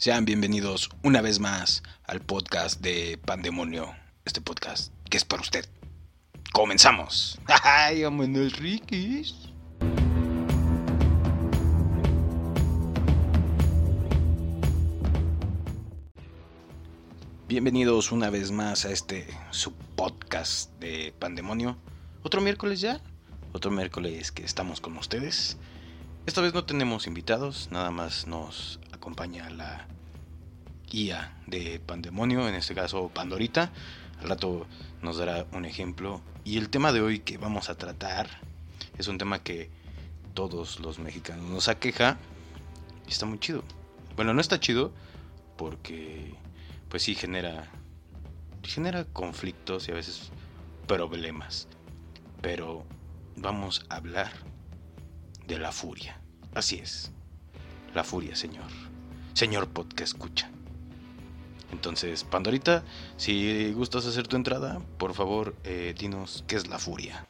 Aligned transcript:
Sean 0.00 0.24
bienvenidos 0.24 0.90
una 1.02 1.20
vez 1.20 1.40
más 1.40 1.82
al 2.04 2.20
podcast 2.20 2.80
de 2.80 3.18
Pandemonio. 3.18 3.96
Este 4.24 4.40
podcast 4.40 4.92
que 5.10 5.16
es 5.16 5.24
para 5.24 5.42
usted. 5.42 5.66
Comenzamos. 6.52 7.36
¡Ay, 7.64 8.04
vámonos, 8.04 8.56
Rikis! 8.60 9.34
Bienvenidos 17.48 18.12
una 18.12 18.30
vez 18.30 18.52
más 18.52 18.84
a 18.84 18.92
este 18.92 19.26
su 19.50 19.72
podcast 19.72 20.70
de 20.78 21.12
Pandemonio. 21.18 21.76
Otro 22.22 22.40
miércoles 22.40 22.80
ya. 22.80 23.00
Otro 23.52 23.72
miércoles 23.72 24.30
que 24.30 24.44
estamos 24.44 24.80
con 24.80 24.96
ustedes. 24.96 25.56
Esta 26.24 26.40
vez 26.40 26.54
no 26.54 26.64
tenemos 26.64 27.08
invitados, 27.08 27.66
nada 27.72 27.90
más 27.90 28.28
nos 28.28 28.78
acompaña 28.98 29.48
la 29.48 29.86
guía 30.90 31.36
de 31.46 31.80
Pandemonio, 31.80 32.48
en 32.48 32.54
este 32.54 32.74
caso 32.74 33.08
Pandorita. 33.08 33.70
Al 34.20 34.28
rato 34.28 34.66
nos 35.02 35.16
dará 35.16 35.46
un 35.52 35.64
ejemplo. 35.64 36.20
Y 36.44 36.58
el 36.58 36.68
tema 36.68 36.92
de 36.92 37.00
hoy 37.00 37.20
que 37.20 37.38
vamos 37.38 37.70
a 37.70 37.76
tratar 37.76 38.28
es 38.98 39.08
un 39.08 39.18
tema 39.18 39.42
que 39.42 39.70
todos 40.34 40.80
los 40.80 40.98
mexicanos 40.98 41.48
nos 41.48 41.68
aqueja 41.68 42.18
y 43.06 43.10
está 43.10 43.26
muy 43.26 43.38
chido. 43.38 43.62
Bueno, 44.16 44.34
no 44.34 44.40
está 44.40 44.58
chido 44.58 44.92
porque 45.56 46.34
pues 46.88 47.02
sí 47.04 47.14
genera 47.14 47.70
genera 48.62 49.04
conflictos 49.04 49.88
y 49.88 49.92
a 49.92 49.94
veces 49.94 50.30
problemas. 50.86 51.68
Pero 52.42 52.84
vamos 53.36 53.86
a 53.88 53.96
hablar 53.96 54.32
de 55.46 55.58
la 55.58 55.70
furia. 55.70 56.20
Así 56.54 56.76
es. 56.76 57.12
La 57.94 58.04
furia, 58.04 58.36
señor. 58.36 58.66
Señor 59.34 59.68
podcast 59.68 60.14
escucha. 60.14 60.50
Entonces, 61.72 62.24
Pandorita, 62.24 62.82
si 63.16 63.72
gustas 63.72 64.06
hacer 64.06 64.26
tu 64.26 64.36
entrada, 64.36 64.80
por 64.98 65.14
favor, 65.14 65.54
eh, 65.64 65.94
dinos 65.98 66.44
qué 66.46 66.56
es 66.56 66.68
la 66.68 66.78
furia. 66.78 67.26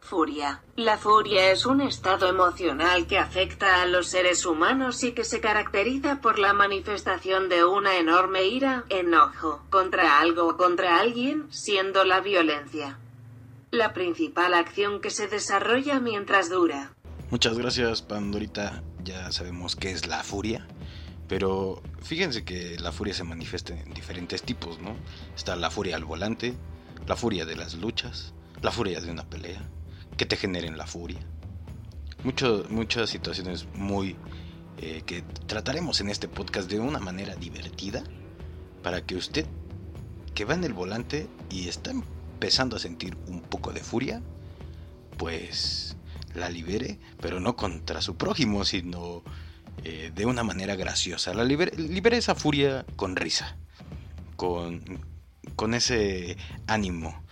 Furia. 0.00 0.62
La 0.76 0.98
furia 0.98 1.50
es 1.50 1.64
un 1.64 1.80
estado 1.80 2.28
emocional 2.28 3.06
que 3.06 3.18
afecta 3.18 3.80
a 3.80 3.86
los 3.86 4.08
seres 4.08 4.44
humanos 4.44 5.02
y 5.02 5.12
que 5.12 5.24
se 5.24 5.40
caracteriza 5.40 6.20
por 6.20 6.38
la 6.38 6.52
manifestación 6.52 7.48
de 7.48 7.64
una 7.64 7.96
enorme 7.96 8.44
ira, 8.44 8.84
enojo, 8.90 9.62
contra 9.70 10.20
algo 10.20 10.46
o 10.46 10.56
contra 10.58 10.98
alguien, 10.98 11.46
siendo 11.50 12.04
la 12.04 12.20
violencia. 12.20 12.98
La 13.70 13.94
principal 13.94 14.52
acción 14.52 15.00
que 15.00 15.10
se 15.10 15.26
desarrolla 15.26 16.00
mientras 16.00 16.50
dura. 16.50 16.93
Muchas 17.30 17.58
gracias, 17.58 18.02
Pandorita. 18.02 18.82
Ya 19.02 19.32
sabemos 19.32 19.76
qué 19.76 19.90
es 19.90 20.06
la 20.06 20.22
furia. 20.22 20.66
Pero 21.28 21.82
fíjense 22.02 22.44
que 22.44 22.78
la 22.78 22.92
furia 22.92 23.14
se 23.14 23.24
manifiesta 23.24 23.72
en 23.72 23.94
diferentes 23.94 24.42
tipos, 24.42 24.78
¿no? 24.80 24.94
Está 25.34 25.56
la 25.56 25.70
furia 25.70 25.96
al 25.96 26.04
volante, 26.04 26.54
la 27.06 27.16
furia 27.16 27.46
de 27.46 27.56
las 27.56 27.74
luchas, 27.74 28.34
la 28.62 28.70
furia 28.70 29.00
de 29.00 29.10
una 29.10 29.24
pelea, 29.24 29.62
que 30.16 30.26
te 30.26 30.36
generen 30.36 30.76
la 30.76 30.86
furia. 30.86 31.20
muchas 32.68 33.10
situaciones 33.10 33.66
muy 33.74 34.16
eh, 34.78 35.02
que 35.06 35.22
trataremos 35.46 36.00
en 36.00 36.10
este 36.10 36.28
podcast 36.28 36.70
de 36.70 36.78
una 36.78 36.98
manera 36.98 37.36
divertida 37.36 38.04
para 38.82 39.04
que 39.04 39.16
usted 39.16 39.46
que 40.34 40.44
va 40.44 40.54
en 40.54 40.64
el 40.64 40.72
volante 40.72 41.28
y 41.48 41.68
está 41.68 41.92
empezando 41.92 42.76
a 42.76 42.80
sentir 42.80 43.16
un 43.28 43.40
poco 43.40 43.72
de 43.72 43.80
furia, 43.80 44.20
pues 45.16 45.93
la 46.34 46.48
libere, 46.48 46.98
pero 47.20 47.40
no 47.40 47.56
contra 47.56 48.00
su 48.02 48.16
prójimo, 48.16 48.64
sino 48.64 49.22
eh, 49.84 50.12
de 50.14 50.26
una 50.26 50.42
manera 50.42 50.76
graciosa. 50.76 51.34
La 51.34 51.44
libere, 51.44 51.76
libere 51.76 52.16
esa 52.16 52.34
furia 52.34 52.84
con 52.96 53.16
risa, 53.16 53.56
con, 54.36 54.82
con 55.56 55.74
ese 55.74 56.36
ánimo 56.66 57.22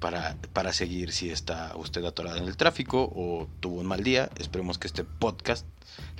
para, 0.00 0.36
para 0.52 0.72
seguir 0.72 1.12
si 1.12 1.30
está 1.30 1.76
usted 1.76 2.04
atorada 2.04 2.38
en 2.38 2.44
el 2.44 2.56
tráfico 2.56 3.12
o 3.14 3.48
tuvo 3.60 3.80
un 3.80 3.86
mal 3.86 4.02
día. 4.02 4.30
Esperemos 4.38 4.78
que 4.78 4.86
este 4.86 5.04
podcast 5.04 5.66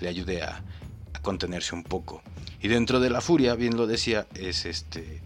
le 0.00 0.08
ayude 0.08 0.42
a, 0.42 0.62
contenerse 1.22 1.74
un 1.74 1.82
poco. 1.82 2.22
Y 2.62 2.68
dentro 2.68 3.00
de 3.00 3.10
la 3.10 3.20
furia, 3.20 3.54
bien 3.54 3.76
lo 3.76 3.86
decía, 3.86 4.26
es 4.34 4.64
este 4.66 5.20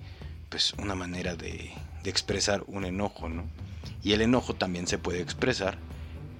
pues 0.49 0.73
una 0.79 0.95
manera 0.95 1.37
de, 1.37 1.71
de 2.03 2.11
expresar 2.11 2.65
un 2.67 2.85
enojo, 2.87 3.29
¿no? 3.29 3.45
Y 4.03 4.13
el 4.13 4.23
enojo 4.23 4.55
también 4.55 4.87
se 4.87 4.99
puede 4.99 5.21
expresar 5.21 5.79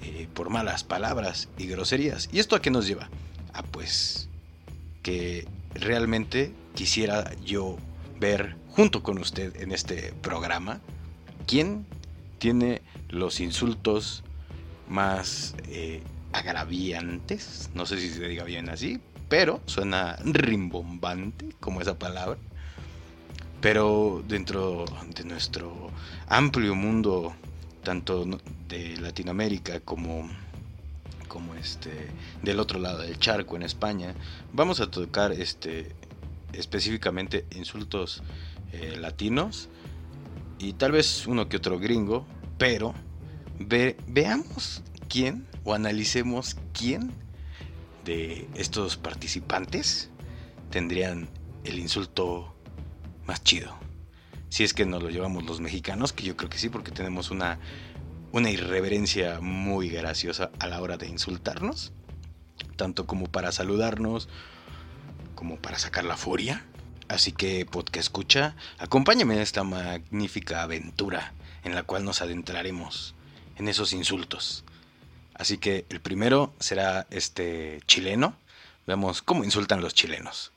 eh, 0.03 0.29
por 0.35 0.51
malas 0.51 0.85
palabras 0.85 1.49
y 1.59 1.67
groserías. 1.67 2.29
¿Y 2.33 2.39
esto 2.39 2.57
a 2.57 2.63
qué 2.63 2.71
nos 2.71 2.87
lleva? 2.87 3.09
A 3.53 3.63
pues 3.63 4.29
que 5.03 5.47
realmente 5.75 6.53
quisiera 6.75 7.35
yo 7.45 7.77
ver 8.19 8.57
junto 8.69 9.03
con 9.03 9.19
usted 9.19 9.61
en 9.61 9.73
este 9.73 10.13
programa 10.23 10.81
quién 11.47 11.85
tiene 12.39 12.83
los 13.09 13.41
insultos 13.41 14.23
más 14.89 15.55
eh, 15.69 16.03
agraviantes, 16.33 17.71
no 17.75 17.87
sé 17.87 17.99
si 17.99 18.11
se 18.11 18.27
diga 18.27 18.45
bien 18.45 18.69
así, 18.69 19.01
pero 19.29 19.61
suena 19.67 20.17
rimbombante 20.25 21.47
como 21.61 21.81
esa 21.81 21.99
palabra. 21.99 22.39
Pero 23.61 24.23
dentro 24.27 24.85
de 25.15 25.25
nuestro 25.25 25.91
amplio 26.27 26.75
mundo, 26.75 27.33
tanto 27.85 28.27
de 28.73 28.97
Latinoamérica 28.97 29.81
como, 29.81 30.31
como 31.29 31.55
este, 31.55 31.91
del 32.43 32.59
otro 32.59 32.79
lado 32.79 33.03
del 33.03 33.19
charco 33.19 33.55
en 33.55 33.63
España, 33.63 34.15
vamos 34.53 34.81
a 34.81 34.91
tocar 34.91 35.33
este, 35.33 35.95
específicamente 36.55 37.45
insultos 37.55 38.23
eh, 38.73 38.97
latinos 38.99 39.69
y 40.59 40.73
tal 40.73 40.93
vez 40.93 41.27
uno 41.27 41.51
que 41.51 41.59
otro 41.59 41.79
gringo, 41.79 42.27
pero 42.57 42.95
veamos 43.59 44.83
quién 45.09 45.47
o 45.65 45.75
analicemos 45.75 46.57
quién 46.73 47.13
de 48.07 48.49
estos 48.55 48.97
participantes 48.97 50.09
tendrían 50.71 51.29
el 51.65 51.79
insulto 51.79 52.57
más 53.27 53.45
chido. 53.45 53.77
Si 54.49 54.65
es 54.65 54.75
que 54.75 54.85
nos 54.85 55.03
lo 55.03 55.11
llevamos 55.11 55.45
los 55.45 55.61
mexicanos, 55.61 56.13
que 56.13 56.25
yo 56.25 56.37
creo 56.37 56.51
que 56.51 56.59
sí, 56.59 56.69
porque 56.69 56.91
tenemos 56.91 57.31
una, 57.31 57.59
una 58.33 58.51
irreverencia 58.51 59.41
muy 59.41 59.91
graciosa 59.91 60.51
a 60.59 60.67
la 60.67 60.81
hora 60.81 60.97
de 60.97 61.07
insultarnos, 61.07 61.93
tanto 62.77 63.07
como 63.07 63.27
para 63.27 63.53
saludarnos, 63.53 64.29
como 65.35 65.57
para 65.57 65.79
sacar 65.79 66.05
la 66.05 66.17
furia. 66.17 66.65
Así 67.09 67.33
que, 67.33 67.67
podcast 67.67 68.07
escucha, 68.07 68.57
acompáñame 68.79 69.35
en 69.35 69.41
esta 69.41 69.65
magnífica 69.65 70.63
aventura 70.63 71.35
en 71.63 71.75
la 71.75 71.83
cual 71.83 72.05
nos 72.05 72.23
adentraremos 72.23 73.15
en 73.57 73.69
esos 73.69 73.93
insultos. 73.93 74.65
Así 75.35 75.59
que 75.59 75.85
el 75.91 76.01
primero 76.01 76.55
será 76.59 77.07
este 77.11 77.81
chileno. 77.87 78.35
Veamos 78.87 79.21
cómo 79.21 79.45
insultan 79.45 79.83
los 79.83 79.95
chilenos. 79.95 80.52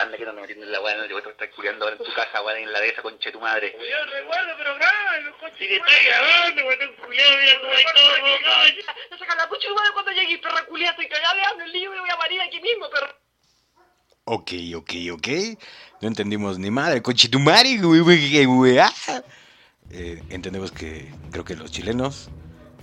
Grande 0.00 0.16
que 0.16 0.24
no 0.24 0.32
me 0.32 0.40
entiendes 0.40 0.70
la 0.70 0.80
weá, 0.80 0.96
no 0.96 1.06
te 1.06 1.12
voy 1.12 1.22
a 1.26 1.28
estar 1.28 1.50
culiando 1.50 1.84
ahora 1.84 1.96
en 1.98 2.02
tu 2.02 2.12
casa, 2.14 2.40
weá, 2.40 2.58
en 2.58 2.72
la 2.72 2.80
de 2.80 2.88
esa 2.88 3.02
concha 3.02 3.28
de 3.28 3.32
tu 3.32 3.40
madre. 3.40 3.76
Yo 3.76 4.04
recuerdo, 4.16 4.54
pero 4.56 4.74
grave, 4.76 5.30
coche. 5.38 5.54
Si 5.58 5.68
te 5.68 5.76
estoy 5.76 6.06
grabando, 6.06 6.62
weón, 6.64 6.96
culiado, 6.96 7.36
mira 7.36 7.60
cómo 7.60 7.72
hay 7.72 7.84
todo, 7.84 8.86
No 9.10 9.18
saca 9.18 9.34
la 9.34 9.46
pucha 9.46 9.68
madre 9.74 9.90
cuando 9.92 10.12
llegue, 10.12 10.38
perra 10.38 10.64
culiada, 10.64 10.92
estoy 10.92 11.06
cagada 11.06 11.34
de 11.34 11.42
hambre, 11.44 11.66
el 11.66 11.72
niño 11.74 11.90
me 11.90 12.00
voy 12.00 12.08
a 12.08 12.16
parir 12.16 12.40
aquí 12.40 12.60
mismo, 12.62 12.88
perra. 12.88 13.14
Ok, 14.24 14.52
ok, 14.76 14.92
ok. 15.12 15.28
No 16.00 16.08
entendimos 16.08 16.58
ni 16.58 16.70
madre. 16.70 17.02
Conchitumari, 17.02 17.76
güey, 17.78 18.00
güey, 18.00 18.44
güey. 18.46 18.78
ah. 18.78 18.92
Eh, 19.90 20.22
entendemos 20.30 20.72
que 20.72 21.12
creo 21.30 21.44
que 21.44 21.56
los 21.56 21.70
chilenos, 21.72 22.30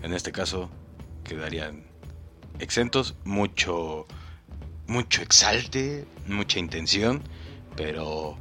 en 0.03 0.13
este 0.13 0.31
caso, 0.31 0.69
quedarían 1.23 1.88
exentos. 2.59 3.16
Mucho, 3.23 4.05
mucho 4.88 5.22
exalte, 5.22 6.06
mucha 6.28 6.59
intención, 6.59 7.22
pero, 7.76 8.38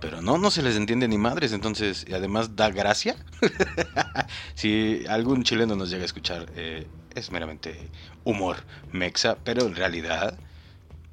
pero 0.00 0.22
no, 0.22 0.38
no 0.38 0.50
se 0.50 0.62
les 0.62 0.76
entiende 0.76 1.08
ni 1.08 1.18
madres. 1.18 1.52
Entonces, 1.52 2.04
y 2.08 2.14
además 2.14 2.56
da 2.56 2.70
gracia. 2.70 3.16
si 4.54 5.04
algún 5.08 5.42
chileno 5.42 5.74
nos 5.76 5.90
llega 5.90 6.02
a 6.02 6.06
escuchar, 6.06 6.46
eh, 6.54 6.86
es 7.14 7.30
meramente 7.30 7.90
humor 8.24 8.56
mexa, 8.92 9.36
pero 9.44 9.66
en 9.66 9.74
realidad 9.74 10.38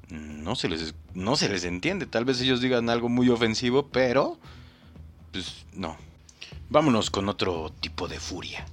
no 0.08 0.56
se 0.56 0.68
les 0.68 0.94
no 1.14 1.36
se 1.36 1.48
les 1.48 1.64
entiende. 1.64 2.06
Tal 2.06 2.24
vez 2.24 2.40
ellos 2.40 2.60
digan 2.60 2.90
algo 2.90 3.08
muy 3.08 3.28
ofensivo, 3.28 3.88
pero 3.88 4.38
pues 5.32 5.64
no. 5.72 5.96
Vámonos 6.68 7.10
con 7.10 7.28
otro 7.28 7.72
tipo 7.80 8.08
de 8.08 8.18
furia. 8.18 8.66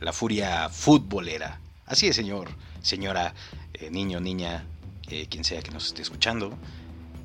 La 0.00 0.12
furia 0.12 0.68
futbolera. 0.68 1.60
Así 1.86 2.06
es, 2.06 2.16
señor, 2.16 2.48
señora, 2.80 3.34
eh, 3.74 3.90
niño, 3.90 4.20
niña, 4.20 4.64
eh, 5.12 5.26
quien 5.28 5.44
sea 5.44 5.62
que 5.62 5.70
nos 5.70 5.86
esté 5.86 6.02
escuchando. 6.02 6.56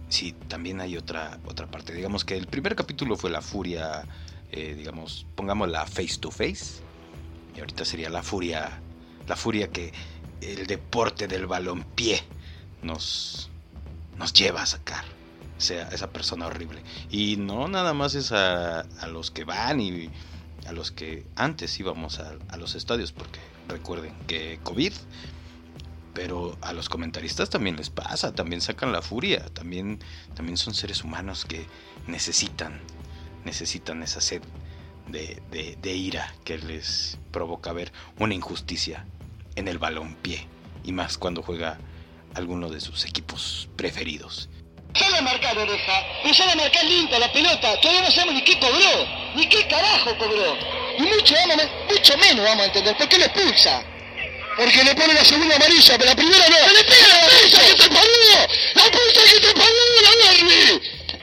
Sí, 0.09 0.33
también 0.47 0.81
hay 0.81 0.97
otra 0.97 1.39
otra 1.45 1.67
parte. 1.67 1.93
Digamos 1.93 2.25
que 2.25 2.37
el 2.37 2.47
primer 2.47 2.75
capítulo 2.75 3.17
fue 3.17 3.29
la 3.29 3.41
furia, 3.41 4.05
eh, 4.51 4.75
digamos, 4.75 5.25
pongámosla 5.35 5.85
face 5.85 6.17
to 6.19 6.31
face. 6.31 6.81
Y 7.55 7.59
ahorita 7.59 7.85
sería 7.85 8.09
la 8.09 8.23
furia, 8.23 8.79
la 9.27 9.35
furia 9.35 9.69
que 9.69 9.91
el 10.41 10.67
deporte 10.67 11.27
del 11.27 11.47
balompié 11.47 12.21
nos 12.83 13.49
nos 14.17 14.33
lleva 14.33 14.61
a 14.61 14.65
sacar 14.65 15.05
sea 15.57 15.89
esa 15.89 16.11
persona 16.11 16.47
horrible. 16.47 16.81
Y 17.09 17.37
no 17.37 17.67
nada 17.67 17.93
más 17.93 18.15
es 18.15 18.31
a, 18.31 18.81
a 18.81 19.07
los 19.07 19.31
que 19.31 19.43
van 19.43 19.79
y 19.79 20.09
a 20.67 20.71
los 20.73 20.91
que 20.91 21.25
antes 21.35 21.79
íbamos 21.79 22.19
a, 22.19 22.35
los 22.57 22.75
estadios, 22.75 23.11
porque 23.11 23.39
recuerden 23.67 24.13
que 24.27 24.59
COVID, 24.63 24.93
pero 26.17 26.57
a 26.61 26.73
los 26.73 26.89
comentaristas 26.89 27.51
también 27.51 27.75
les 27.75 27.91
pasa, 27.91 28.33
también 28.33 28.59
sacan 28.59 28.91
la 28.91 29.03
furia, 29.03 29.45
también, 29.53 29.99
también 30.35 30.57
son 30.57 30.73
seres 30.73 31.03
humanos 31.03 31.45
que 31.45 31.67
necesitan, 32.07 32.81
necesitan 33.45 34.01
esa 34.01 34.19
sed 34.19 34.41
de, 35.05 35.95
ira 35.95 36.33
que 36.43 36.57
les 36.57 37.19
provoca 37.31 37.71
ver 37.71 37.93
una 38.17 38.33
injusticia 38.33 39.05
en 39.53 39.67
el 39.67 39.77
balón 39.77 40.15
pie, 40.15 40.47
y 40.83 40.91
más 40.91 41.19
cuando 41.19 41.43
juega 41.43 41.77
alguno 42.33 42.69
de 42.69 42.81
sus 42.81 43.05
equipos 43.05 43.69
preferidos. 43.75 44.49
Sale 44.95 45.19
a 45.19 45.21
marcar 45.21 45.55
oreja, 45.55 45.93
y 46.25 46.33
sale 46.33 46.53
a 46.53 46.55
marcar 46.55 46.83
limpia 46.83 47.19
la 47.19 47.31
pelota, 47.31 47.79
todavía 47.79 48.01
no 48.01 48.09
sabemos 48.09 48.33
ni 48.33 48.43
qué 48.43 48.59
cobró, 48.59 49.35
ni 49.35 49.47
qué 49.47 49.67
carajo 49.67 50.17
cobró. 50.17 50.55
Y 50.97 51.03
mucho, 51.03 51.35
mucho 51.91 52.17
menos 52.17 52.43
vamos 52.43 52.63
a 52.63 52.65
entender, 52.65 52.97
¿por 52.97 53.07
qué 53.07 53.19
le 53.19 53.25
expulsa? 53.25 53.96
Porque 54.57 54.83
le 54.83 54.95
pone 54.95 55.13
la 55.13 55.23
segunda 55.23 55.55
amarilla, 55.55 55.97
pero 55.99 56.09
la 56.09 56.15
primera 56.15 56.49
no. 56.49 56.55
¡Se 56.55 56.73
le 56.73 56.83
pega 56.83 57.07
la 57.07 57.29
pulsa 57.29 57.61
que 57.61 57.75
te 57.75 57.89
parió! 57.89 58.47
¡La 58.73 58.83
pulsa 58.91 59.21
que 59.31 59.39
te 59.39 59.53
parió, 59.53 60.01
la 60.01 60.31
Bernie! 60.31 60.81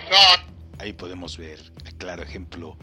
No. 0.08 0.54
Ahí 0.78 0.92
podemos 0.92 1.36
ver 1.36 1.58
el 1.84 1.94
claro 1.96 2.22
ejemplo 2.22 2.76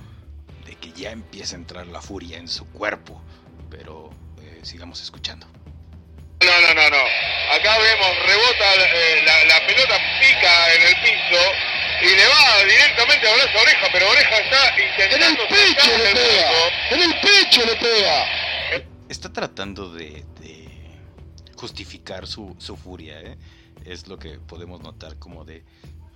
de 0.66 0.76
que 0.76 0.92
ya 0.92 1.12
empieza 1.12 1.56
a 1.56 1.60
entrar 1.60 1.88
la 1.88 2.02
furia 2.02 2.38
en 2.38 2.50
su 2.50 2.66
cuerpo, 2.72 3.22
pero 3.70 4.10
eh, 4.42 4.60
sigamos 4.64 5.02
escuchando. 5.02 5.48
No, 5.48 6.62
no, 6.62 6.74
no, 6.74 6.90
no. 6.90 7.04
Acá 7.54 7.78
vemos, 7.78 8.10
rebota 8.26 8.76
eh, 8.76 9.24
la, 9.24 9.46
la, 9.46 9.68
pelota, 9.68 9.98
pica 10.20 10.74
en 10.74 10.82
el 10.82 10.96
piso 10.96 11.42
y 12.02 12.16
le 12.16 12.28
va 12.28 12.64
directamente 12.66 13.30
a 13.30 13.36
brazo 13.36 13.58
a 13.58 13.62
oreja, 13.62 13.88
pero 13.94 14.10
oreja 14.10 14.38
está 14.38 14.82
intentando... 14.82 15.44
En 15.44 15.56
el 15.56 15.76
pecho 15.76 15.98
le 15.98 16.12
pega. 16.14 16.52
En 16.90 17.02
el 17.04 17.20
pecho 17.22 17.66
le 17.66 17.76
pega. 17.76 18.26
Está 19.08 19.32
tratando 19.32 19.94
de 19.94 20.26
justificar 21.62 22.28
su, 22.28 22.56
su 22.60 22.76
furia, 22.76 23.22
¿eh? 23.22 23.38
Es 23.86 24.08
lo 24.08 24.20
que 24.20 24.40
podemos 24.40 24.82
notar 24.82 25.18
como 25.18 25.46
de... 25.46 25.64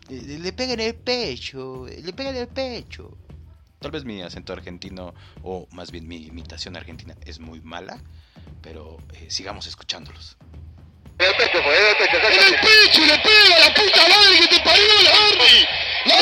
Le, 0.09 0.39
le 0.39 0.53
pega 0.53 0.73
en 0.73 0.81
el 0.81 0.95
pecho, 0.95 1.85
le 1.87 2.13
pega 2.13 2.31
en 2.31 2.37
el 2.37 2.47
pecho. 2.47 3.17
Tal 3.79 3.91
vez 3.91 4.03
mi 4.03 4.21
acento 4.21 4.53
argentino, 4.53 5.13
o 5.43 5.67
más 5.71 5.91
bien 5.91 6.07
mi 6.07 6.17
imitación 6.17 6.75
argentina, 6.75 7.15
es 7.25 7.39
muy 7.39 7.61
mala 7.61 7.99
pero 8.65 8.97
eh, 9.13 9.27
sigamos 9.29 9.67
escuchándolos. 9.67 10.37
En 11.19 11.27
el 11.27 11.35
pecho, 11.37 11.61
fue, 11.63 11.77
en 11.77 11.85
el 11.87 11.95
pecho, 11.97 12.17
en 12.17 12.53
el 12.53 12.59
pecho 12.59 13.01
le 13.05 13.17
pega 13.19 13.59
la 13.59 13.73
puta 13.73 14.09
madre 14.09 14.39
que 14.39 14.47
te 14.47 14.59
parió 14.63 14.83
la 15.03 15.11
Arby. 15.11 15.67
¡La 16.05 16.17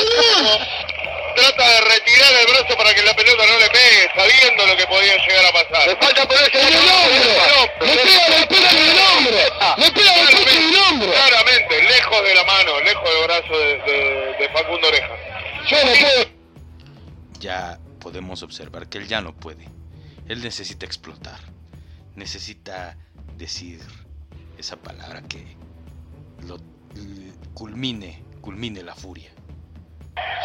Trata 1.36 1.81
de 2.24 2.40
retirar 2.40 2.48
el 2.48 2.54
brazo 2.54 2.78
para 2.78 2.94
que 2.94 3.04
la 3.04 3.14
pelota 3.16 3.44
no 3.48 3.60
le 3.60 3.70
pegue, 3.70 4.10
sabiendo 4.16 4.66
lo 4.68 4.78
que 4.78 4.88
podía 4.88 5.18
llegar 5.18 5.46
a 5.46 5.52
pasar. 5.52 5.88
Le 5.88 5.96
falta 5.98 6.28
ponerse 6.28 6.60
en 6.60 6.68
el 6.68 6.75
hombro. 6.75 7.86
Le 7.86 7.96
pega 7.98 8.28
en 8.28 8.34
el 8.34 8.48
pecho 8.48 8.78
del 8.78 9.00
hombro. 9.00 9.38
Le 9.78 9.92
pega 9.92 10.14
en 10.14 10.28
el 10.28 10.28
pecho 10.28 10.60
del 10.60 10.75
hombro. 10.78 11.12
Claramente, 11.12 11.84
lejos 11.84 12.24
de 12.24 12.36
la 12.36 12.44
mano, 12.44 12.80
lejos 12.81 13.10
del 13.10 13.24
brazo 13.24 13.58
de, 13.58 13.78
de, 13.80 14.36
de 14.40 14.50
Facundo 14.50 14.88
Oreja. 14.88 15.16
Yo 15.68 15.78
no 15.86 15.92
puedo. 15.92 16.25
Ya 17.40 17.80
podemos 18.00 18.44
observar 18.44 18.88
que 18.88 18.98
él 18.98 19.08
ya 19.08 19.22
no 19.22 19.34
puede. 19.34 19.68
Él 20.28 20.42
necesita 20.42 20.86
explotar 20.86 21.40
necesita 22.16 22.98
decir 23.38 23.80
esa 24.58 24.78
palabra 24.78 25.22
que 25.24 25.58
lo 26.48 26.58
culmine, 27.54 28.24
culmine 28.42 28.84
la 28.84 28.96
furia. 28.96 29.33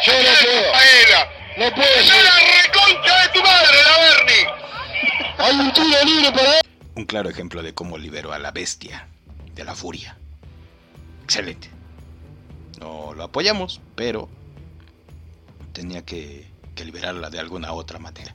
Yo 0.05 0.13
no 0.13 0.29
puedo. 0.41 1.69
No 1.69 1.75
puedo. 1.75 1.99
¡Es 1.99 2.07
la 2.07 2.31
reconcha 2.63 3.21
de 3.21 3.29
tu 3.33 3.41
madre, 3.41 3.77
la 3.85 3.97
Bernie! 3.99 4.47
Hay 5.37 5.55
un 5.59 5.73
tiro 5.73 6.03
libre 6.05 6.31
para 6.31 6.59
él. 6.59 6.61
Un 6.95 7.05
claro 7.05 7.29
ejemplo 7.29 7.61
de 7.61 7.73
cómo 7.73 7.97
liberó 7.97 8.33
a 8.33 8.39
la 8.39 8.51
bestia 8.51 9.07
de 9.55 9.63
la 9.63 9.75
furia. 9.75 10.17
Excelente. 11.23 11.69
No 12.79 13.13
lo 13.13 13.23
apoyamos, 13.23 13.81
pero 13.95 14.29
tenía 15.73 16.03
que, 16.03 16.47
que 16.75 16.85
liberarla 16.85 17.29
de 17.29 17.39
alguna 17.39 17.73
otra 17.73 17.99
manera. 17.99 18.33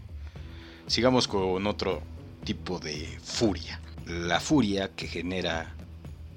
Sigamos 0.86 1.28
con 1.28 1.66
otro 1.66 2.02
tipo 2.44 2.78
de 2.78 3.18
furia. 3.22 3.80
La 4.06 4.38
furia 4.38 4.90
que 4.94 5.08
genera 5.08 5.72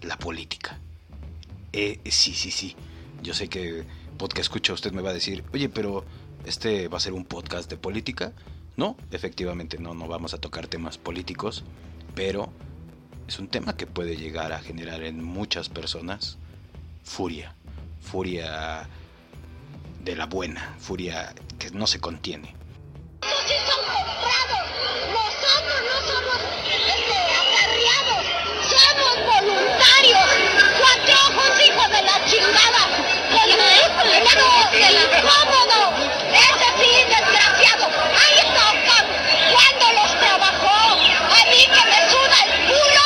la 0.01 0.17
política. 0.17 0.79
Eh, 1.73 1.99
sí, 2.05 2.33
sí, 2.33 2.49
sí. 2.49 2.75
Yo 3.21 3.33
sé 3.33 3.49
que 3.49 3.85
podcast 4.17 4.45
escucha 4.45 4.73
usted 4.73 4.91
me 4.91 5.01
va 5.01 5.11
a 5.11 5.13
decir, 5.13 5.43
oye, 5.53 5.69
pero 5.69 6.05
este 6.45 6.87
va 6.87 6.97
a 6.97 7.01
ser 7.01 7.13
un 7.13 7.25
podcast 7.25 7.69
de 7.69 7.77
política. 7.77 8.33
No, 8.75 8.95
efectivamente 9.11 9.77
no, 9.79 9.93
no 9.93 10.07
vamos 10.07 10.33
a 10.33 10.37
tocar 10.39 10.67
temas 10.67 10.97
políticos, 10.97 11.63
pero 12.15 12.51
es 13.27 13.39
un 13.39 13.47
tema 13.47 13.75
que 13.75 13.87
puede 13.87 14.15
llegar 14.15 14.53
a 14.53 14.59
generar 14.59 15.03
en 15.03 15.23
muchas 15.23 15.69
personas 15.69 16.37
furia. 17.03 17.55
Furia 18.01 18.87
de 20.03 20.15
la 20.15 20.25
buena, 20.25 20.75
furia 20.79 21.33
que 21.59 21.71
no 21.71 21.87
se 21.87 21.99
contiene. 21.99 22.55
El 34.81 34.95
incómodo, 34.95 35.79
ese 36.33 36.67
sí, 36.79 36.91
desgraciado, 37.09 37.85
ahí 37.87 38.39
tocan, 38.53 39.05
cuando 39.51 39.85
los 40.01 40.11
trabajó, 40.19 40.77
a 40.97 41.45
mí 41.49 41.61
que 41.65 41.83
me 41.89 41.99
suda 42.09 42.37
el 42.45 42.51
culo, 42.67 43.05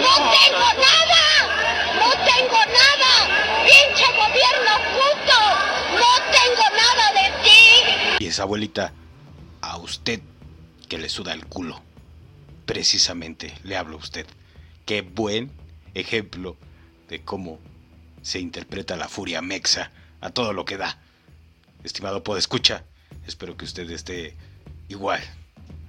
no 0.00 0.14
tengo 0.30 0.68
nada, 0.80 1.22
no 1.98 2.10
tengo 2.24 2.60
nada, 2.72 3.12
pinche 3.64 4.06
gobierno 4.12 4.72
puto, 4.96 5.38
no 5.94 6.10
tengo 6.32 6.64
nada 6.76 7.06
de 7.12 7.26
ti. 7.42 8.24
Y 8.24 8.26
esa 8.28 8.42
abuelita, 8.42 8.92
a 9.60 9.76
usted 9.76 10.20
que 10.88 10.98
le 10.98 11.08
suda 11.08 11.32
el 11.32 11.46
culo, 11.46 11.80
precisamente 12.66 13.54
le 13.62 13.76
hablo 13.76 13.96
a 13.96 14.00
usted. 14.00 14.26
Qué 14.86 15.02
buen 15.02 15.52
ejemplo 15.94 16.56
de 17.08 17.22
cómo 17.24 17.58
se 18.22 18.38
interpreta 18.38 18.96
la 18.96 19.08
furia 19.08 19.42
mexa 19.42 19.90
a 20.20 20.30
todo 20.30 20.52
lo 20.52 20.64
que 20.64 20.76
da. 20.76 20.98
Estimado 21.84 22.22
escucha 22.36 22.84
espero 23.26 23.56
que 23.56 23.64
usted 23.64 23.90
esté 23.90 24.36
igual 24.88 25.20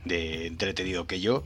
de 0.05 0.47
entretenido 0.47 1.07
que 1.07 1.19
yo 1.19 1.43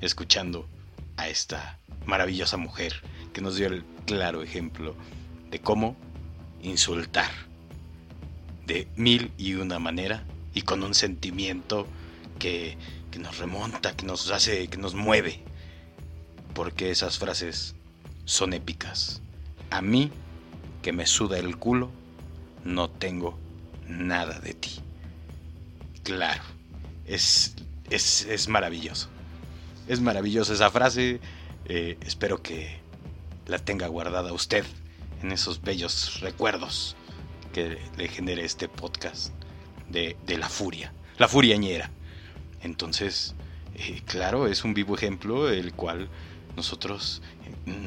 escuchando 0.00 0.68
a 1.16 1.28
esta 1.28 1.78
maravillosa 2.06 2.56
mujer 2.56 3.02
que 3.32 3.40
nos 3.40 3.56
dio 3.56 3.66
el 3.66 3.84
claro 4.06 4.42
ejemplo 4.42 4.94
de 5.50 5.60
cómo 5.60 5.96
insultar 6.62 7.30
de 8.66 8.86
mil 8.96 9.32
y 9.36 9.54
una 9.54 9.78
manera 9.78 10.24
y 10.54 10.62
con 10.62 10.82
un 10.82 10.94
sentimiento 10.94 11.86
que, 12.38 12.76
que 13.10 13.18
nos 13.18 13.38
remonta, 13.38 13.96
que 13.96 14.06
nos 14.06 14.30
hace, 14.30 14.68
que 14.68 14.76
nos 14.76 14.94
mueve. 14.94 15.42
Porque 16.54 16.90
esas 16.90 17.18
frases 17.18 17.74
son 18.24 18.52
épicas. 18.52 19.22
A 19.70 19.80
mí, 19.80 20.10
que 20.82 20.92
me 20.92 21.06
suda 21.06 21.38
el 21.38 21.56
culo, 21.56 21.90
no 22.64 22.90
tengo 22.90 23.38
nada 23.88 24.38
de 24.40 24.54
ti. 24.54 24.80
Claro, 26.02 26.42
es, 27.06 27.54
es, 27.90 28.24
es 28.26 28.48
maravilloso. 28.48 29.08
Es 29.88 30.00
maravillosa 30.00 30.52
esa 30.52 30.70
frase. 30.70 31.20
Eh, 31.64 31.98
espero 32.02 32.42
que 32.42 32.80
la 33.46 33.58
tenga 33.58 33.86
guardada 33.88 34.32
usted 34.32 34.64
en 35.22 35.32
esos 35.32 35.62
bellos 35.62 36.20
recuerdos 36.20 36.96
que 37.52 37.78
le 37.96 38.08
genere 38.08 38.44
este 38.44 38.68
podcast 38.68 39.32
de, 39.88 40.16
de 40.26 40.38
la 40.38 40.48
furia, 40.48 40.92
la 41.16 41.28
furiañera. 41.28 41.90
Entonces, 42.62 43.34
eh, 43.74 44.02
claro, 44.04 44.46
es 44.46 44.64
un 44.64 44.74
vivo 44.74 44.94
ejemplo 44.94 45.48
el 45.50 45.72
cual 45.72 46.08
nosotros 46.56 47.22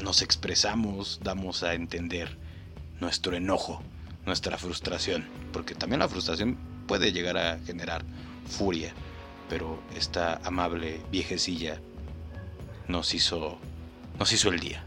nos 0.03 0.21
expresamos, 0.21 1.19
damos 1.23 1.63
a 1.63 1.73
entender 1.73 2.37
nuestro 2.99 3.35
enojo, 3.35 3.83
nuestra 4.25 4.57
frustración, 4.57 5.27
porque 5.51 5.75
también 5.75 5.99
la 5.99 6.09
frustración 6.09 6.57
puede 6.87 7.11
llegar 7.11 7.37
a 7.37 7.59
generar 7.59 8.03
furia, 8.47 8.93
pero 9.49 9.81
esta 9.95 10.39
amable 10.43 11.01
viejecilla 11.11 11.79
nos 12.87 13.13
hizo 13.13 13.59
nos 14.19 14.31
hizo 14.33 14.49
el 14.49 14.59
día. 14.59 14.83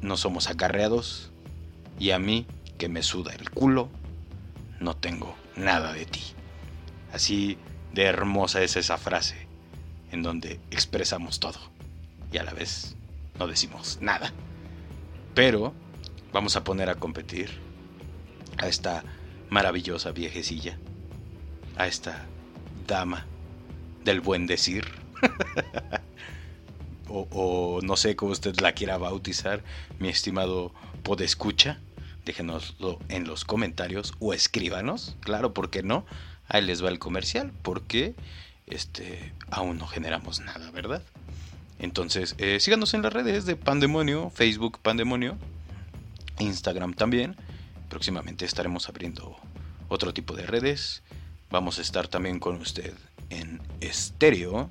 No 0.00 0.16
somos 0.16 0.48
acarreados 0.48 1.30
y 1.98 2.12
a 2.12 2.18
mí 2.18 2.46
que 2.78 2.88
me 2.88 3.02
suda 3.02 3.34
el 3.34 3.50
culo 3.50 3.88
no 4.78 4.94
tengo 4.96 5.34
nada 5.56 5.92
de 5.92 6.06
ti. 6.06 6.22
Así 7.12 7.58
de 7.92 8.04
hermosa 8.04 8.62
es 8.62 8.76
esa 8.76 8.96
frase 8.96 9.46
en 10.12 10.22
donde 10.22 10.60
expresamos 10.70 11.40
todo 11.40 11.58
y 12.32 12.38
a 12.38 12.44
la 12.44 12.52
vez 12.52 12.94
no 13.38 13.46
decimos 13.46 13.98
nada. 14.00 14.32
Pero 15.34 15.74
vamos 16.32 16.56
a 16.56 16.64
poner 16.64 16.88
a 16.90 16.94
competir 16.94 17.50
a 18.58 18.68
esta 18.68 19.04
maravillosa 19.48 20.12
viejecilla, 20.12 20.78
a 21.76 21.86
esta 21.86 22.26
dama 22.86 23.26
del 24.04 24.20
buen 24.20 24.46
decir. 24.46 24.84
o, 27.08 27.80
no 27.82 27.96
sé 27.96 28.16
cómo 28.16 28.32
usted 28.32 28.58
la 28.60 28.72
quiera 28.72 28.98
bautizar, 28.98 29.62
mi 29.98 30.08
estimado 30.08 30.72
podescucha. 31.02 31.78
Déjenoslo 32.24 32.98
en 33.08 33.26
los 33.26 33.44
comentarios 33.44 34.12
o 34.20 34.34
escríbanos. 34.34 35.16
Claro, 35.20 35.54
¿por 35.54 35.70
qué 35.70 35.82
no? 35.82 36.04
Ahí 36.48 36.62
les 36.62 36.84
va 36.84 36.88
el 36.88 36.98
comercial, 36.98 37.52
porque 37.62 38.14
este, 38.66 39.32
aún 39.50 39.78
no 39.78 39.86
generamos 39.86 40.40
nada, 40.40 40.70
¿verdad? 40.70 41.02
Entonces, 41.78 42.34
eh, 42.38 42.60
síganos 42.60 42.92
en 42.92 43.02
las 43.02 43.12
redes 43.12 43.46
de 43.46 43.56
Pandemonio, 43.56 44.30
Facebook 44.30 44.78
Pandemonio, 44.82 45.38
Instagram 46.38 46.92
también. 46.94 47.36
Próximamente 47.90 48.44
estaremos 48.44 48.88
abriendo 48.88 49.36
otro 49.88 50.14
tipo 50.14 50.34
de 50.36 50.46
redes. 50.46 51.02
Vamos 51.50 51.80
a 51.80 51.82
estar 51.82 52.06
también 52.06 52.38
con 52.38 52.60
usted 52.60 52.94
en 53.30 53.60
estéreo 53.80 54.70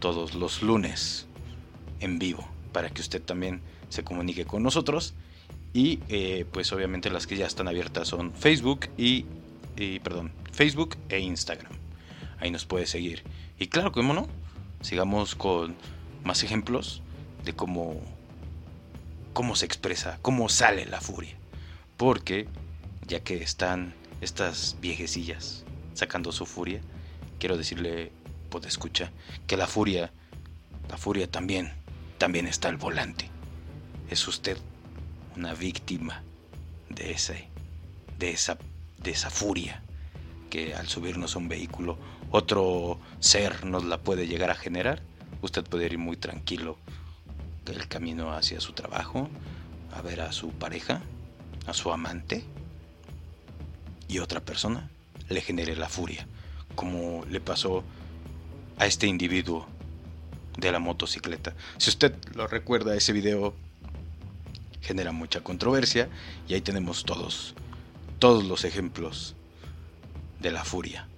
todos 0.00 0.34
los 0.34 0.60
lunes 0.60 1.28
en 2.00 2.18
vivo 2.18 2.46
para 2.72 2.90
que 2.90 3.00
usted 3.00 3.22
también 3.22 3.62
se 3.90 4.02
comunique 4.02 4.44
con 4.44 4.64
nosotros. 4.64 5.14
Y 5.72 6.00
eh, 6.08 6.44
pues 6.52 6.72
obviamente 6.72 7.10
las 7.10 7.28
que 7.28 7.36
ya 7.36 7.46
están 7.46 7.68
abiertas 7.68 8.08
son 8.08 8.34
Facebook 8.34 8.88
y, 8.98 9.26
y, 9.76 10.00
perdón, 10.00 10.32
Facebook 10.50 10.96
e 11.08 11.20
Instagram. 11.20 11.72
Ahí 12.40 12.50
nos 12.50 12.66
puede 12.66 12.86
seguir. 12.86 13.22
Y 13.56 13.68
claro, 13.68 13.92
¿cómo 13.92 14.14
no? 14.14 14.26
Sigamos 14.80 15.36
con 15.36 15.76
más 16.24 16.42
ejemplos 16.42 17.02
de 17.44 17.52
cómo, 17.54 18.00
cómo 19.32 19.54
se 19.54 19.66
expresa, 19.66 20.18
cómo 20.22 20.48
sale 20.48 20.86
la 20.86 21.00
furia. 21.00 21.36
Porque 21.96 22.48
ya 23.06 23.20
que 23.20 23.42
están 23.42 23.94
estas 24.20 24.76
viejecillas 24.80 25.64
sacando 25.94 26.32
su 26.32 26.46
furia, 26.46 26.80
quiero 27.38 27.56
decirle, 27.56 28.12
pues 28.50 28.66
escucha, 28.66 29.10
que 29.46 29.56
la 29.56 29.66
furia, 29.66 30.12
la 30.88 30.96
furia 30.96 31.30
también, 31.30 31.72
también 32.18 32.46
está 32.46 32.68
al 32.68 32.76
volante. 32.76 33.30
Es 34.10 34.26
usted 34.28 34.58
una 35.36 35.54
víctima 35.54 36.22
de 36.88 37.16
de 38.18 38.30
esa, 38.30 38.58
de 38.98 39.10
esa 39.10 39.30
furia 39.30 39.82
que 40.50 40.74
al 40.74 40.86
subirnos 40.86 41.34
a 41.34 41.38
un 41.38 41.48
vehículo 41.48 41.98
otro 42.30 42.98
ser 43.18 43.64
nos 43.64 43.84
la 43.84 43.98
puede 43.98 44.26
llegar 44.26 44.50
a 44.50 44.54
generar. 44.54 45.02
Usted 45.42 45.64
puede 45.64 45.86
ir 45.86 45.98
muy 45.98 46.16
tranquilo 46.16 46.78
el 47.66 47.88
camino 47.88 48.32
hacia 48.32 48.60
su 48.60 48.72
trabajo, 48.72 49.28
a 49.92 50.02
ver 50.02 50.20
a 50.20 50.32
su 50.32 50.50
pareja, 50.50 51.02
a 51.66 51.72
su 51.72 51.92
amante, 51.92 52.44
y 54.08 54.18
otra 54.18 54.40
persona 54.40 54.90
le 55.28 55.40
genere 55.40 55.76
la 55.76 55.88
furia, 55.88 56.26
como 56.74 57.24
le 57.26 57.40
pasó 57.40 57.84
a 58.78 58.86
este 58.86 59.06
individuo 59.06 59.66
de 60.58 60.72
la 60.72 60.78
motocicleta. 60.78 61.54
Si 61.78 61.90
usted 61.90 62.14
lo 62.34 62.46
recuerda, 62.46 62.94
ese 62.94 63.12
video 63.12 63.54
genera 64.82 65.12
mucha 65.12 65.42
controversia 65.42 66.08
y 66.46 66.54
ahí 66.54 66.60
tenemos 66.60 67.04
todos, 67.04 67.54
todos 68.18 68.44
los 68.44 68.64
ejemplos 68.64 69.34
de 70.40 70.52
la 70.52 70.64
furia. 70.64 71.08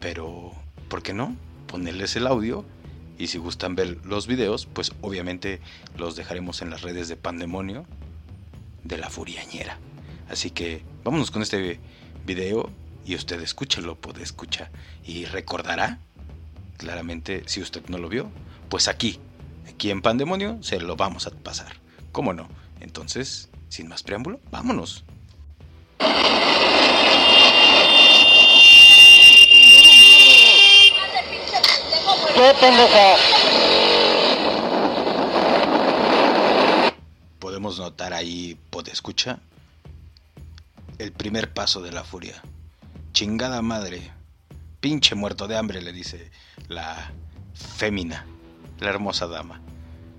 Pero, 0.00 0.52
¿por 0.88 1.02
qué 1.02 1.14
no? 1.14 1.34
Ponerles 1.66 2.14
el 2.16 2.26
audio 2.26 2.64
y 3.18 3.28
si 3.28 3.38
gustan 3.38 3.74
ver 3.74 3.98
los 4.04 4.26
videos, 4.26 4.66
pues 4.66 4.92
obviamente 5.00 5.60
los 5.96 6.16
dejaremos 6.16 6.60
en 6.60 6.70
las 6.70 6.82
redes 6.82 7.08
de 7.08 7.16
Pandemonio 7.16 7.86
de 8.86 8.98
la 8.98 9.10
Furiañera. 9.10 9.78
Así 10.28 10.50
que 10.50 10.82
vámonos 11.04 11.30
con 11.30 11.42
este 11.42 11.80
video 12.24 12.70
y 13.04 13.14
usted 13.14 13.40
escúchelo, 13.40 13.94
puede 13.96 14.22
escuchar 14.22 14.70
y 15.04 15.24
recordará 15.26 15.98
claramente 16.76 17.42
si 17.46 17.62
usted 17.62 17.82
no 17.88 17.98
lo 17.98 18.08
vio, 18.08 18.30
pues 18.68 18.88
aquí, 18.88 19.20
aquí 19.68 19.90
en 19.90 20.02
Pandemonio 20.02 20.58
se 20.62 20.80
lo 20.80 20.96
vamos 20.96 21.26
a 21.26 21.30
pasar. 21.30 21.76
¿Cómo 22.12 22.32
no? 22.32 22.48
Entonces, 22.80 23.48
sin 23.68 23.88
más 23.88 24.02
preámbulo, 24.02 24.40
vámonos. 24.50 25.04
¿Qué 32.34 32.52
pendeja? 32.60 33.16
Podemos 37.56 37.78
notar 37.78 38.12
ahí, 38.12 38.58
escucha, 38.92 39.38
el 40.98 41.10
primer 41.10 41.54
paso 41.54 41.80
de 41.80 41.90
la 41.90 42.04
furia. 42.04 42.42
Chingada 43.14 43.62
madre, 43.62 44.10
pinche 44.80 45.14
muerto 45.14 45.48
de 45.48 45.56
hambre, 45.56 45.80
le 45.80 45.90
dice 45.90 46.30
la 46.68 47.14
fémina, 47.54 48.26
la 48.78 48.90
hermosa 48.90 49.26
dama. 49.26 49.62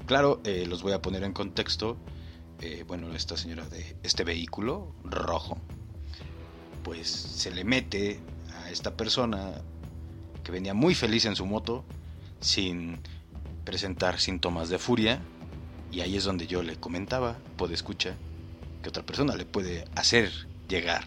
Claro, 0.08 0.41
eh, 0.46 0.65
los 0.67 0.82
voy 0.82 0.94
a 0.94 1.01
poner 1.03 1.24
en 1.24 1.34
contexto. 1.34 1.96
Eh, 2.60 2.84
bueno, 2.88 3.13
esta 3.13 3.38
señora 3.38 3.67
de 3.70 3.96
este 4.01 4.24
vehículo 4.24 4.96
rojo, 5.03 5.60
pues 6.82 7.08
se 7.08 7.51
le 7.51 7.63
mete 7.63 8.20
a 8.56 8.72
esta 8.72 8.98
persona 8.98 9.62
que 10.44 10.51
venía 10.51 10.74
muy 10.74 10.96
feliz 10.96 11.25
en 11.25 11.36
su 11.36 11.46
moto 11.46 11.86
sin 12.39 12.98
presentar 13.63 14.20
síntomas 14.20 14.70
de 14.70 14.79
furia. 14.79 15.22
Y 15.91 16.01
ahí 16.01 16.17
es 16.17 16.24
donde 16.24 16.48
yo 16.48 16.63
le 16.63 16.75
comentaba, 16.75 17.38
puede 17.56 17.74
escuchar, 17.74 18.15
que 18.82 18.89
otra 18.89 19.03
persona 19.03 19.36
le 19.36 19.46
puede 19.46 19.86
hacer 19.96 20.32
llegar 20.67 21.06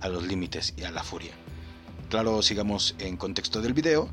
a 0.00 0.08
los 0.08 0.24
límites 0.26 0.74
y 0.76 0.84
a 0.84 0.90
la 0.90 1.02
furia. 1.02 1.32
Claro, 2.08 2.42
sigamos 2.42 2.94
en 2.98 3.16
contexto 3.16 3.60
del 3.60 3.72
video. 3.72 4.08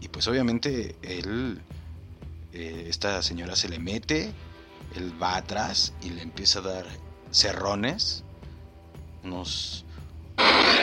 Y 0.00 0.08
pues 0.08 0.26
obviamente 0.26 0.96
él, 1.02 1.60
eh, 2.52 2.86
esta 2.88 3.22
señora 3.22 3.54
se 3.54 3.68
le 3.68 3.78
mete, 3.78 4.32
él 4.96 5.12
va 5.22 5.36
atrás 5.36 5.92
y 6.02 6.10
le 6.10 6.22
empieza 6.22 6.58
a 6.58 6.62
dar 6.62 6.86
cerrones, 7.30 8.24
unos, 9.22 9.84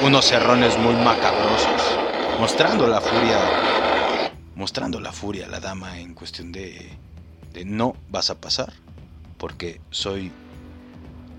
unos 0.01 0.25
cerrones 0.25 0.77
muy 0.77 0.95
macabrosos, 0.95 1.99
mostrando 2.37 2.87
la 2.87 3.01
furia, 3.01 3.39
mostrando 4.55 5.01
la 5.01 5.11
furia 5.11 5.47
a 5.47 5.49
la 5.49 5.59
dama 5.59 5.99
en 5.99 6.13
cuestión 6.13 6.53
de, 6.53 6.97
de 7.53 7.65
no 7.65 7.95
vas 8.09 8.29
a 8.29 8.39
pasar, 8.39 8.73
porque 9.37 9.81
soy 9.89 10.31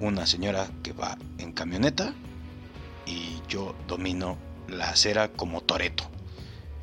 una 0.00 0.26
señora 0.26 0.70
que 0.82 0.92
va 0.92 1.18
en 1.38 1.52
camioneta 1.52 2.14
y 3.06 3.40
yo 3.48 3.74
domino 3.86 4.38
la 4.68 4.90
acera 4.90 5.28
como 5.28 5.60
Toreto. 5.60 6.04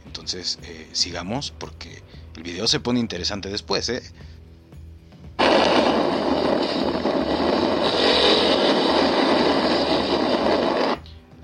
Entonces, 0.05 0.59
eh, 0.63 0.89
sigamos 0.93 1.51
porque 1.51 2.01
el 2.35 2.43
video 2.43 2.67
se 2.67 2.79
pone 2.79 2.99
interesante 2.99 3.49
después, 3.49 3.89
¿eh? 3.89 4.03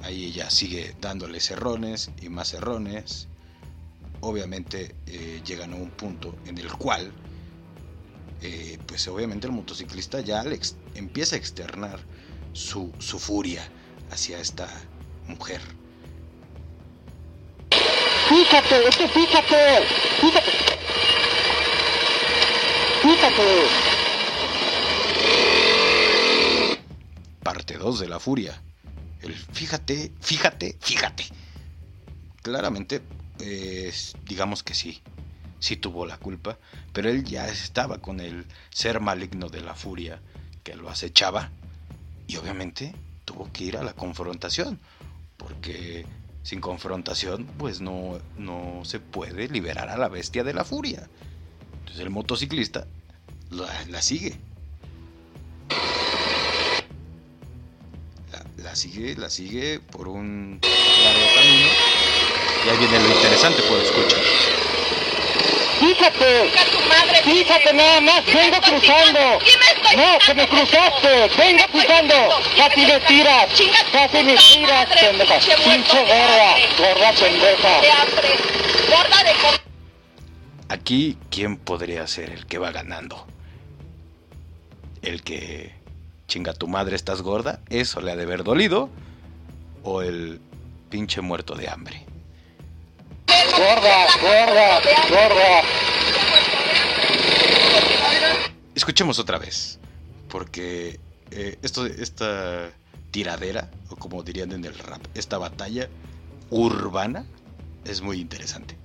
Ahí 0.04 0.26
ella 0.26 0.50
sigue 0.50 0.96
dándole 1.00 1.40
cerrones 1.40 2.12
y 2.22 2.30
más 2.30 2.50
cerrones. 2.50 3.28
Obviamente 4.22 4.96
eh, 5.08 5.42
llegan 5.46 5.74
a 5.74 5.76
un 5.76 5.90
punto 5.90 6.36
en 6.46 6.58
el 6.58 6.72
cual, 6.74 7.12
eh, 8.44 8.78
pues 8.86 9.08
obviamente 9.08 9.48
el 9.48 9.54
motociclista 9.54 10.20
ya 10.20 10.44
le 10.44 10.60
empieza 10.96 11.38
a 11.38 11.40
externar 11.40 11.98
su, 12.52 12.92
su 13.00 13.18
furia 13.18 13.66
hacia 14.12 14.38
esta 14.38 14.68
mujer. 15.28 15.62
Fíjate, 18.28 18.88
es 18.88 18.98
que 18.98 19.08
fíjate, 19.08 19.86
fíjate. 20.20 20.52
Fíjate. 23.02 23.44
Parte 27.44 27.78
2 27.78 28.00
de 28.00 28.08
la 28.10 28.20
furia. 28.20 28.62
El 29.22 29.34
fíjate, 29.34 30.12
fíjate, 30.20 30.78
fíjate. 30.82 31.26
Claramente, 32.42 33.02
eh, 33.40 33.94
digamos 34.26 34.64
que 34.64 34.74
sí, 34.74 35.02
sí 35.64 35.78
tuvo 35.78 36.06
la 36.06 36.18
culpa, 36.18 36.58
pero 36.92 37.10
él 37.10 37.24
ya 37.24 37.48
estaba 37.48 38.00
con 38.00 38.20
el 38.20 38.46
ser 38.70 39.00
maligno 39.00 39.48
de 39.48 39.62
la 39.62 39.76
furia 39.76 40.20
que 40.62 40.76
lo 40.76 40.90
acechaba 40.90 41.52
y 42.28 42.36
obviamente 42.36 42.94
tuvo 43.24 43.50
que 43.54 43.64
ir 43.64 43.78
a 43.78 43.84
la 43.84 43.94
confrontación, 43.94 44.78
porque 45.38 46.06
sin 46.44 46.60
confrontación 46.60 47.46
pues 47.58 47.80
no, 47.80 48.20
no 48.38 48.82
se 48.84 49.00
puede 49.00 49.48
liberar 49.48 49.88
a 49.88 49.98
la 49.98 50.10
bestia 50.10 50.44
de 50.44 50.54
la 50.54 50.66
furia. 50.66 51.08
Entonces 51.80 52.02
el 52.02 52.10
motociclista 52.10 52.86
la, 53.50 54.02
sigue. 54.02 54.36
La, 58.58 58.76
sigue, 58.76 59.16
la 59.16 59.30
sigue 59.30 59.80
por 59.80 60.10
un 60.10 60.60
largo 60.62 61.26
camino. 61.36 61.70
Y 62.66 62.70
ahí 62.70 62.78
viene 62.80 63.00
lo 63.00 63.16
interesante, 63.16 63.62
por 63.70 63.80
escuchar. 63.80 64.73
Fíjate. 65.84 66.50
Chinga 66.50 66.66
tu 66.72 66.80
madre. 66.88 67.24
Fíjate 67.24 67.74
nada 67.74 68.02
más, 68.02 68.22
¿Qué 68.24 68.34
me 68.34 68.42
vengo 68.42 68.62
cruzando. 68.62 69.20
No, 69.98 70.20
que 70.26 70.34
me 70.34 70.48
cruzaste. 70.48 71.10
Vengo 71.10 71.38
¿Qué 71.38 71.54
me 71.54 71.62
estoy 71.62 71.82
cruzando. 71.82 72.16
Casi 72.58 72.86
me 72.86 73.00
tiras. 73.02 73.48
Casi 73.92 74.24
me 74.24 74.36
tiras, 74.38 74.90
pendeja. 75.00 75.40
pinche 75.64 76.00
gorda. 76.02 76.56
Gorda 76.78 77.12
pendeja. 77.14 77.82
De 77.82 77.92
hambre. 77.92 78.30
Gorda 78.90 79.24
de 79.24 79.34
comer. 79.42 79.62
Aquí, 80.70 81.18
¿quién 81.30 81.58
podría 81.58 82.08
ser 82.08 82.30
el 82.32 82.46
que 82.46 82.58
va 82.58 82.72
ganando? 82.72 83.28
¿El 85.02 85.22
que 85.22 85.74
chinga 86.28 86.54
tu 86.54 86.68
madre 86.68 86.96
estás 86.96 87.22
gorda? 87.22 87.60
¿Eso 87.70 88.02
le 88.02 88.12
ha 88.12 88.16
de 88.16 88.24
haber 88.24 88.44
dolido? 88.44 88.90
¿O 89.84 90.02
el 90.02 90.40
pinche 90.90 91.22
muerto 91.22 91.56
de 91.56 91.70
hambre? 91.70 92.06
Gorda, 93.58 94.08
gorda, 94.20 94.82
gorda. 95.10 95.62
Escuchemos 98.74 99.20
otra 99.20 99.38
vez, 99.38 99.80
porque 100.28 101.00
eh, 101.30 101.60
esto, 101.62 101.86
esta 101.86 102.72
tiradera, 103.12 103.70
o 103.90 103.96
como 103.96 104.24
dirían 104.24 104.52
en 104.54 104.66
el 104.66 104.78
rap, 104.78 105.06
esta 105.14 105.38
batalla 105.38 105.88
urbana 106.50 107.26
es 107.86 108.02
muy 108.02 108.20
interesante. 108.20 108.76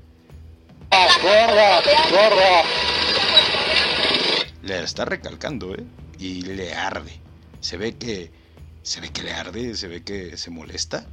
Gorda, 1.22 1.82
gorda. 2.10 2.62
Le 4.62 4.82
está 4.82 5.06
recalcando, 5.06 5.74
¿eh? 5.74 5.84
Y 6.18 6.42
le 6.42 6.74
arde. 6.74 7.18
Se 7.60 7.78
ve 7.78 7.96
que 7.96 8.30
se 8.82 9.00
ve 9.00 9.10
que 9.10 9.22
le 9.22 9.32
arde, 9.32 9.74
se 9.74 9.88
ve 9.88 10.02
que 10.02 10.36
se 10.36 10.50
molesta, 10.50 11.06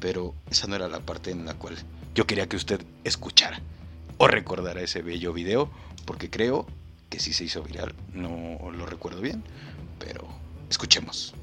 pero 0.00 0.34
esa 0.50 0.66
no 0.66 0.76
era 0.76 0.88
la 0.88 1.00
parte 1.00 1.30
en 1.30 1.44
la 1.44 1.54
cual 1.54 1.76
yo 2.16 2.26
quería 2.26 2.48
que 2.48 2.56
usted 2.56 2.80
escuchara 3.04 3.60
o 4.16 4.26
recordara 4.26 4.80
ese 4.80 5.02
bello 5.02 5.34
video, 5.34 5.70
porque 6.06 6.30
creo 6.30 6.66
que 7.10 7.20
sí 7.20 7.34
se 7.34 7.44
hizo 7.44 7.62
viral, 7.62 7.94
no 8.14 8.70
lo 8.72 8.86
recuerdo 8.86 9.20
bien, 9.20 9.44
pero 9.98 10.26
escuchemos. 10.70 11.34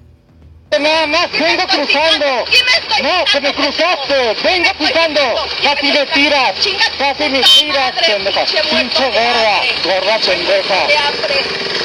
Nada 0.71 1.05
más, 1.05 1.31
vengo 1.31 1.67
cruzando. 1.67 2.25
¿Qué 2.49 2.57
me 2.65 2.71
estoy 2.79 3.03
No, 3.03 3.23
que 3.31 3.41
me 3.41 3.53
cruzaste. 3.53 4.35
Vengo 4.43 4.69
cruzando. 4.75 5.21
Casi 5.61 5.91
me 5.91 6.05
tiras. 6.07 6.55
Casi 6.97 7.29
me 7.29 7.43
tiras, 7.43 7.93
pendeja. 8.07 8.45
pinche 8.71 9.05
gorda. 9.05 9.61
Gorda 9.83 10.17
pendeja. 10.17 10.87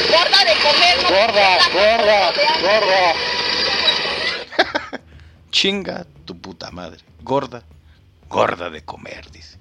Gorda 0.08 0.44
de 0.48 0.54
comer. 0.64 0.96
Gorda, 1.02 1.58
gorda, 1.74 2.32
gorda. 2.62 3.14
Chinga 5.50 6.06
tu 6.24 6.40
puta 6.40 6.70
madre, 6.70 7.00
gorda, 7.22 7.62
gorda 8.28 8.70
de 8.70 8.82
comer, 8.82 9.30
dice. 9.30 9.58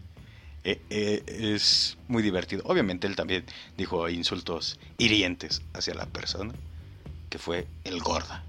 Eh, 0.63 0.81
eh, 0.89 1.23
es 1.55 1.97
muy 2.07 2.21
divertido. 2.21 2.63
Obviamente 2.65 3.07
él 3.07 3.15
también 3.15 3.45
dijo 3.77 4.09
insultos 4.09 4.79
hirientes 4.97 5.61
hacia 5.73 5.93
la 5.93 6.05
persona, 6.05 6.53
que 7.29 7.39
fue 7.39 7.67
el 7.83 8.01
gorda. 8.01 8.43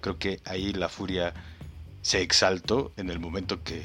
Creo 0.00 0.18
que 0.18 0.40
ahí 0.46 0.72
la 0.72 0.88
furia 0.88 1.34
se 2.02 2.22
exaltó 2.22 2.92
en 2.96 3.10
el 3.10 3.18
momento 3.18 3.62
que 3.62 3.84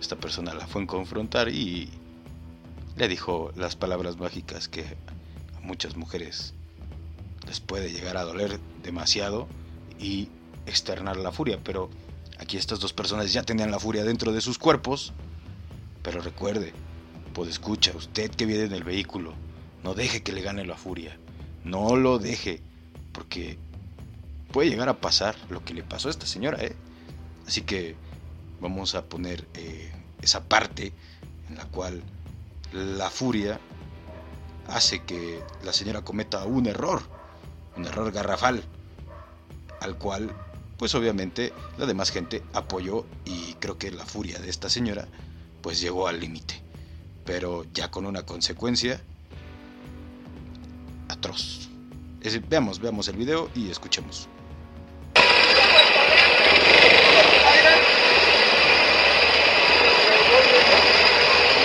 esta 0.00 0.16
persona 0.16 0.52
la 0.54 0.66
fue 0.66 0.82
a 0.82 0.86
confrontar 0.86 1.48
y 1.48 1.88
le 2.96 3.08
dijo 3.08 3.52
las 3.56 3.74
palabras 3.74 4.18
mágicas 4.18 4.68
que 4.68 4.84
a 5.56 5.60
muchas 5.60 5.96
mujeres 5.96 6.52
les 7.46 7.60
puede 7.60 7.90
llegar 7.90 8.16
a 8.16 8.24
doler 8.24 8.60
demasiado 8.82 9.48
y 9.98 10.28
externar 10.66 11.16
la 11.16 11.32
furia, 11.32 11.58
pero 11.64 11.88
aquí 12.38 12.56
estas 12.56 12.80
dos 12.80 12.92
personas 12.92 13.32
ya 13.32 13.42
tenían 13.42 13.70
la 13.70 13.78
furia 13.78 14.04
dentro 14.04 14.32
de 14.32 14.40
sus 14.40 14.58
cuerpos, 14.58 15.12
pero 16.02 16.20
recuerde, 16.20 16.72
pues 17.34 17.50
escucha, 17.50 17.92
usted 17.94 18.30
que 18.30 18.46
viene 18.46 18.64
en 18.64 18.72
el 18.72 18.84
vehículo, 18.84 19.34
no 19.82 19.94
deje 19.94 20.22
que 20.22 20.32
le 20.32 20.42
gane 20.42 20.64
la 20.64 20.76
furia, 20.76 21.16
no 21.64 21.96
lo 21.96 22.18
deje, 22.18 22.60
porque 23.12 23.58
puede 24.52 24.70
llegar 24.70 24.88
a 24.88 25.00
pasar 25.00 25.36
lo 25.50 25.64
que 25.64 25.74
le 25.74 25.82
pasó 25.82 26.08
a 26.08 26.10
esta 26.10 26.26
señora, 26.26 26.58
¿eh? 26.62 26.74
Así 27.46 27.62
que 27.62 27.96
vamos 28.60 28.94
a 28.94 29.04
poner 29.04 29.46
eh, 29.54 29.92
esa 30.22 30.44
parte 30.44 30.92
en 31.48 31.56
la 31.56 31.64
cual 31.66 32.02
la 32.72 33.10
furia 33.10 33.58
hace 34.68 35.02
que 35.02 35.42
la 35.64 35.72
señora 35.72 36.02
cometa 36.02 36.44
un 36.44 36.66
error, 36.66 37.02
un 37.76 37.86
error 37.86 38.12
garrafal, 38.12 38.62
al 39.80 39.96
cual 39.96 40.30
pues 40.78 40.94
obviamente 40.94 41.52
la 41.76 41.86
demás 41.86 42.10
gente 42.10 42.42
apoyó 42.52 43.04
y 43.24 43.54
creo 43.54 43.78
que 43.78 43.90
la 43.90 44.06
furia 44.06 44.38
de 44.38 44.48
esta 44.48 44.70
señora 44.70 45.06
pues 45.60 45.80
llegó 45.80 46.06
al 46.08 46.20
límite, 46.20 46.62
pero 47.24 47.64
ya 47.74 47.90
con 47.90 48.06
una 48.06 48.22
consecuencia 48.22 49.00
atroz. 51.08 51.68
Es- 52.20 52.48
veamos, 52.48 52.78
veamos 52.80 53.08
el 53.08 53.16
video 53.16 53.50
y 53.54 53.70
escuchemos. 53.70 54.28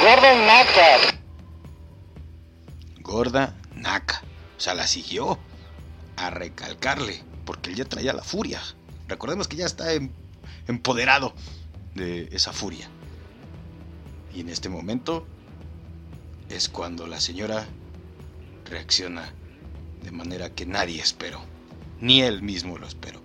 Gorda 0.02 0.34
naca. 0.46 0.90
Gorda 3.02 3.54
naca, 3.76 4.22
o 4.58 4.60
sea, 4.60 4.74
la 4.74 4.88
siguió 4.88 5.40
a 6.18 6.30
recalcarle, 6.30 7.24
porque 7.46 7.70
él 7.70 7.76
ya 7.78 7.86
traía 7.86 8.14
la 8.14 8.24
furia. 8.24 8.62
Recordemos 9.08 9.48
que 9.48 9.58
ya 9.58 9.66
está 9.66 9.94
em- 9.94 10.10
empoderado 10.68 11.34
de 11.96 12.30
esa 12.32 12.54
furia. 12.54 12.88
Y 14.34 14.42
en 14.42 14.50
este 14.50 14.70
momento 14.70 15.26
es 16.50 16.70
cuando 16.70 17.08
la 17.08 17.20
señora 17.20 17.66
reacciona 18.66 19.32
de 20.04 20.12
manera 20.12 20.50
que 20.50 20.66
nadie 20.66 21.00
esperó. 21.02 21.42
Ni 22.00 22.22
él 22.22 22.42
mismo 22.42 22.78
lo 22.78 22.88
esperó. 22.88 23.22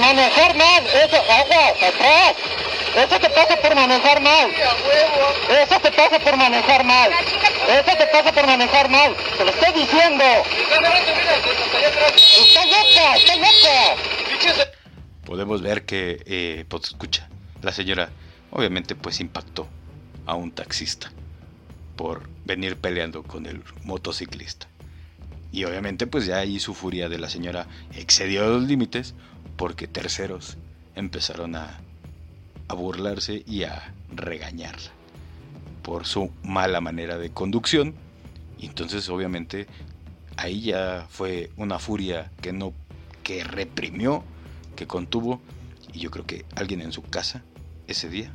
Manejar 0.00 0.56
mal. 0.56 0.86
Eso, 0.86 1.16
agua, 1.16 1.68
atrás. 1.88 2.34
Eso 2.94 3.18
te 3.18 3.30
pasa 3.30 3.56
por 3.56 3.74
manejar 3.74 4.20
mal. 4.20 4.50
Eso 4.50 5.80
te 5.80 5.92
pasa 5.92 6.18
por 6.18 6.36
manejar 6.36 6.84
mal. 6.84 7.10
Eso 7.10 7.96
te 7.96 8.06
pasa 8.06 8.32
por 8.32 8.46
manejar 8.46 8.90
mal. 8.90 9.16
Te 9.38 9.44
lo 9.44 9.50
estoy 9.50 9.80
diciendo. 9.80 10.24
Está 12.14 12.66
loca, 12.66 13.16
está 13.16 13.36
loca. 13.36 14.02
Podemos 15.24 15.62
ver 15.62 15.86
que, 15.86 16.22
eh, 16.26 16.64
pues 16.68 16.84
escucha, 16.84 17.28
la 17.62 17.72
señora 17.72 18.10
obviamente 18.50 18.94
pues 18.94 19.20
impactó 19.20 19.66
a 20.26 20.34
un 20.34 20.52
taxista 20.52 21.10
por 21.96 22.28
venir 22.44 22.76
peleando 22.76 23.22
con 23.22 23.46
el 23.46 23.62
motociclista. 23.84 24.68
Y 25.50 25.64
obviamente 25.64 26.06
pues 26.06 26.26
ya 26.26 26.38
ahí 26.38 26.60
su 26.60 26.74
furia 26.74 27.08
de 27.08 27.18
la 27.18 27.30
señora 27.30 27.66
excedió 27.94 28.46
los 28.48 28.62
límites 28.64 29.14
porque 29.56 29.86
terceros 29.86 30.58
empezaron 30.94 31.56
a, 31.56 31.80
a 32.72 32.74
burlarse 32.74 33.44
y 33.46 33.64
a 33.64 33.92
regañarla 34.14 34.90
por 35.82 36.06
su 36.06 36.30
mala 36.42 36.80
manera 36.80 37.18
de 37.18 37.30
conducción. 37.30 37.94
Entonces 38.58 39.08
obviamente 39.08 39.66
ahí 40.36 40.62
ya 40.62 41.06
fue 41.10 41.50
una 41.56 41.78
furia 41.78 42.30
que 42.40 42.52
no 42.52 42.72
que 43.22 43.44
reprimió, 43.44 44.24
que 44.74 44.86
contuvo 44.86 45.40
y 45.92 46.00
yo 46.00 46.10
creo 46.10 46.26
que 46.26 46.44
alguien 46.56 46.80
en 46.80 46.92
su 46.92 47.02
casa 47.02 47.42
ese 47.86 48.08
día 48.08 48.32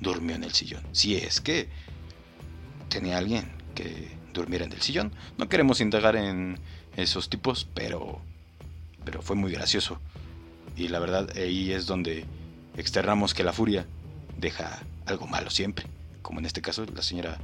durmió 0.00 0.36
en 0.36 0.44
el 0.44 0.52
sillón. 0.52 0.82
Si 0.92 1.16
es 1.16 1.40
que 1.40 1.68
tenía 2.88 3.18
alguien 3.18 3.50
que 3.74 4.10
durmiera 4.32 4.64
en 4.64 4.72
el 4.72 4.80
sillón. 4.80 5.12
No 5.36 5.48
queremos 5.48 5.80
indagar 5.80 6.14
en 6.16 6.58
esos 6.96 7.28
tipos, 7.28 7.66
pero 7.74 8.20
pero 9.04 9.20
fue 9.20 9.34
muy 9.34 9.50
gracioso. 9.50 9.98
Y 10.76 10.88
la 10.88 11.00
verdad 11.00 11.28
ahí 11.36 11.72
es 11.72 11.86
donde 11.86 12.24
externamos 12.76 13.34
que 13.34 13.44
la 13.44 13.52
furia 13.52 13.86
deja 14.38 14.80
algo 15.06 15.26
malo 15.26 15.50
siempre. 15.50 15.86
Como 16.22 16.40
en 16.40 16.46
este 16.46 16.62
caso 16.62 16.84
la 16.86 17.02
señora 17.02 17.38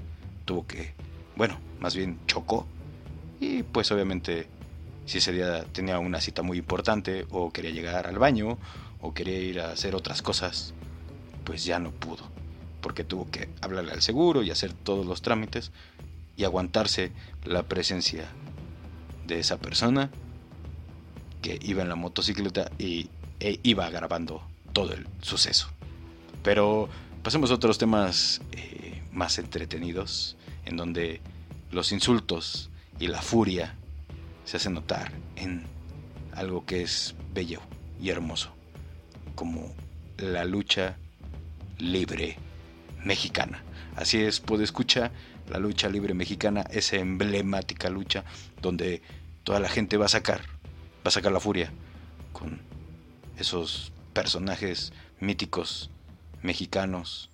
tuvo 0.45 0.67
que, 0.67 0.95
bueno, 1.37 1.59
más 1.81 1.95
bien 1.95 2.19
chocó. 2.27 2.67
Y 3.41 3.62
pues 3.62 3.91
obviamente 3.93 4.49
si 5.07 5.19
ese 5.19 5.33
día 5.33 5.64
tenía 5.64 5.99
una 5.99 6.21
cita 6.21 6.43
muy 6.43 6.59
importante 6.59 7.27
o 7.31 7.51
quería 7.51 7.71
llegar 7.71 8.07
al 8.07 8.19
baño 8.19 8.59
o 9.01 9.14
quería 9.14 9.38
ir 9.38 9.61
a 9.61 9.71
hacer 9.71 9.95
otras 9.95 10.23
cosas, 10.23 10.75
pues 11.45 11.64
ya 11.64 11.79
no 11.79 11.93
pudo. 11.93 12.25
Porque 12.81 13.05
tuvo 13.05 13.31
que 13.31 13.49
hablarle 13.61 13.93
al 13.93 14.03
seguro 14.03 14.43
y 14.43 14.51
hacer 14.51 14.73
todos 14.73 15.07
los 15.07 15.23
trámites 15.23 15.73
y 16.37 16.45
aguantarse 16.45 17.12
la 17.45 17.64
presencia 17.64 18.27
de 19.27 19.41
esa 19.41 19.59
persona 19.59 20.11
que 21.43 21.59
iba 21.62 21.83
en 21.83 21.88
la 21.88 21.97
motocicleta 21.97 22.71
y 22.79 23.11
e 23.41 23.61
iba 23.62 23.88
grabando 23.91 24.43
todo 24.79 24.95
el 24.95 25.09
suceso. 25.23 25.69
Pero 26.45 26.88
pasemos 27.25 27.51
a 27.51 27.55
otros 27.55 27.79
temas 27.79 28.41
eh, 28.53 29.03
más 29.11 29.41
entretenidos, 29.41 30.37
en 30.67 30.77
donde 30.77 31.21
los 31.73 31.91
insultos 31.91 32.71
y 33.01 33.09
la 33.09 33.21
furia 33.21 33.75
se 34.45 34.57
hace 34.57 34.71
notar 34.71 35.11
en 35.35 35.67
algo 36.33 36.64
que 36.64 36.83
es 36.83 37.17
bello 37.35 37.61
y 38.01 38.11
hermoso, 38.11 38.51
como 39.35 39.75
la 40.17 40.45
lucha 40.45 40.97
libre 41.79 42.37
mexicana. 43.03 43.64
Así 43.97 44.23
es, 44.23 44.38
puede 44.38 44.62
escuchar 44.62 45.11
la 45.49 45.59
lucha 45.59 45.88
libre 45.88 46.14
mexicana, 46.14 46.61
esa 46.71 46.99
emblemática 46.99 47.91
lucha 47.91 48.25
donde 48.62 49.03
toda 49.43 49.59
la 49.59 49.69
gente 49.69 49.97
va 49.97 50.07
a 50.07 50.09
sacar, 50.09 50.43
va 51.05 51.09
a 51.09 51.11
sacar 51.11 51.33
la 51.33 51.41
furia 51.41 51.73
con 52.33 52.61
esos 53.41 53.93
personajes 54.18 54.92
míticos 55.20 55.90
mexicanos, 56.42 57.31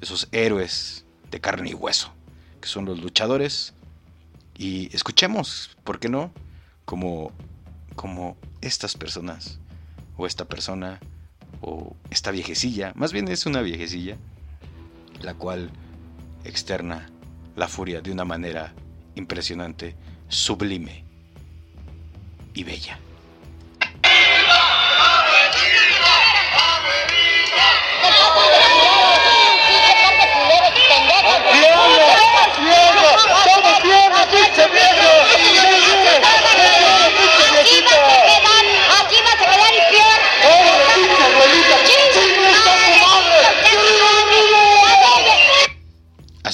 esos 0.00 0.28
héroes 0.30 1.04
de 1.28 1.40
carne 1.40 1.70
y 1.70 1.74
hueso, 1.74 2.12
que 2.60 2.68
son 2.68 2.84
los 2.84 3.00
luchadores. 3.00 3.74
Y 4.56 4.94
escuchemos, 4.94 5.76
¿por 5.82 5.98
qué 5.98 6.08
no? 6.08 6.32
Como, 6.84 7.32
como 7.96 8.36
estas 8.60 8.94
personas, 8.94 9.58
o 10.16 10.24
esta 10.24 10.44
persona, 10.44 11.00
o 11.62 11.96
esta 12.10 12.30
viejecilla, 12.30 12.92
más 12.94 13.12
bien 13.12 13.26
es 13.26 13.44
una 13.46 13.60
viejecilla, 13.60 14.16
la 15.20 15.34
cual 15.34 15.72
externa 16.44 17.10
la 17.56 17.66
furia 17.66 18.02
de 18.02 18.12
una 18.12 18.24
manera 18.24 18.72
impresionante, 19.16 19.96
sublime 20.28 21.04
y 22.54 22.62
bella. 22.62 23.00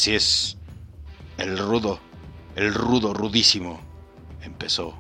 Así 0.05 0.15
es, 0.15 0.59
el 1.39 1.57
rudo, 1.57 1.99
el 2.57 2.75
rudo 2.75 3.15
rudísimo 3.15 3.81
empezó 4.43 4.95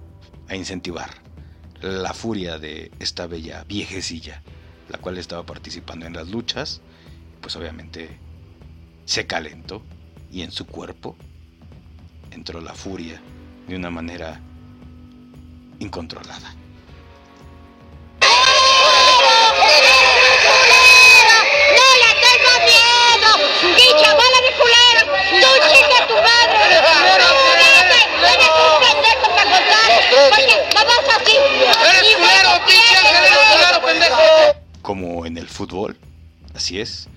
a 0.48 0.56
incentivar 0.56 1.10
la 1.82 2.14
furia 2.14 2.58
de 2.58 2.90
esta 3.00 3.26
bella 3.26 3.64
viejecilla, 3.64 4.40
la 4.88 4.96
cual 4.96 5.18
estaba 5.18 5.44
participando 5.44 6.06
en 6.06 6.14
las 6.14 6.30
luchas, 6.30 6.80
pues 7.42 7.54
obviamente 7.54 8.16
se 9.04 9.26
calentó 9.26 9.82
y 10.32 10.40
en 10.40 10.50
su 10.50 10.64
cuerpo 10.64 11.14
entró 12.30 12.62
la 12.62 12.72
furia 12.72 13.20
de 13.68 13.76
una 13.76 13.90
manera 13.90 14.40
incontrolada. 15.80 16.63
Así 36.64 36.80
es, 36.80 37.08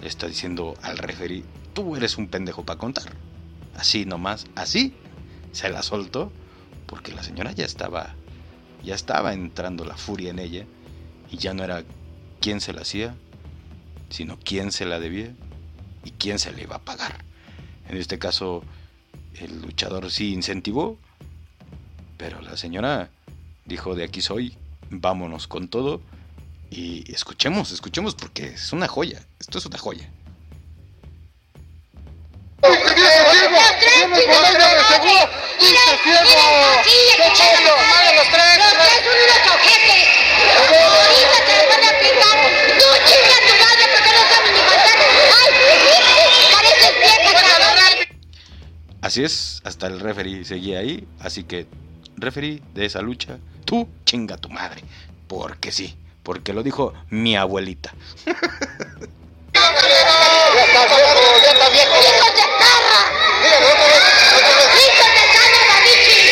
le 0.00 0.08
está 0.08 0.26
diciendo 0.26 0.74
al 0.82 0.98
referee, 0.98 1.44
tú 1.74 1.94
eres 1.94 2.18
un 2.18 2.26
pendejo 2.26 2.64
para 2.64 2.80
contar. 2.80 3.04
Así 3.76 4.04
nomás, 4.04 4.46
así 4.56 4.94
se 5.52 5.68
la 5.68 5.84
soltó 5.84 6.32
porque 6.86 7.14
la 7.14 7.22
señora 7.22 7.52
ya 7.52 7.64
estaba 7.64 8.16
ya 8.82 8.96
estaba 8.96 9.32
entrando 9.32 9.84
la 9.84 9.96
furia 9.96 10.30
en 10.30 10.40
ella 10.40 10.64
y 11.30 11.36
ya 11.36 11.54
no 11.54 11.62
era 11.62 11.84
quién 12.40 12.60
se 12.60 12.72
la 12.72 12.80
hacía, 12.80 13.14
sino 14.10 14.40
quién 14.42 14.72
se 14.72 14.86
la 14.86 14.98
debía 14.98 15.32
y 16.04 16.10
quién 16.10 16.40
se 16.40 16.52
le 16.52 16.62
iba 16.62 16.74
a 16.74 16.84
pagar. 16.84 17.24
En 17.88 17.96
este 17.98 18.18
caso, 18.18 18.64
el 19.34 19.62
luchador 19.62 20.10
sí 20.10 20.34
incentivó, 20.34 20.98
pero 22.16 22.40
la 22.42 22.56
señora 22.56 23.10
dijo, 23.66 23.94
de 23.94 24.02
aquí 24.02 24.20
soy, 24.20 24.56
vámonos 24.90 25.46
con 25.46 25.68
todo 25.68 26.00
y 26.70 27.12
escuchemos, 27.12 27.72
escuchemos 27.72 28.14
porque 28.14 28.48
es 28.48 28.72
una 28.72 28.88
joya, 28.88 29.20
esto 29.38 29.58
es 29.58 29.66
una 29.66 29.78
joya. 29.78 30.10
Así 49.02 49.22
es, 49.22 49.62
hasta 49.64 49.86
el 49.86 50.00
referee 50.00 50.44
seguía 50.44 50.80
ahí, 50.80 51.06
así 51.20 51.44
que 51.44 51.66
referee 52.16 52.60
de 52.74 52.86
esa 52.86 53.02
lucha, 53.02 53.38
tú 53.64 53.88
chinga 54.04 54.36
tu 54.36 54.50
madre, 54.50 54.82
porque 55.28 55.70
sí, 55.70 55.96
porque 56.26 56.52
lo 56.52 56.64
dijo 56.64 56.92
mi 57.08 57.36
abuelita. 57.36 57.94
¡Hijos 58.26 58.42
de 58.42 58.82
perra! 60.74 60.82
¡Hijos 63.54 63.62
de 64.74 64.82
sana 65.14 65.62
babichi! 65.70 66.26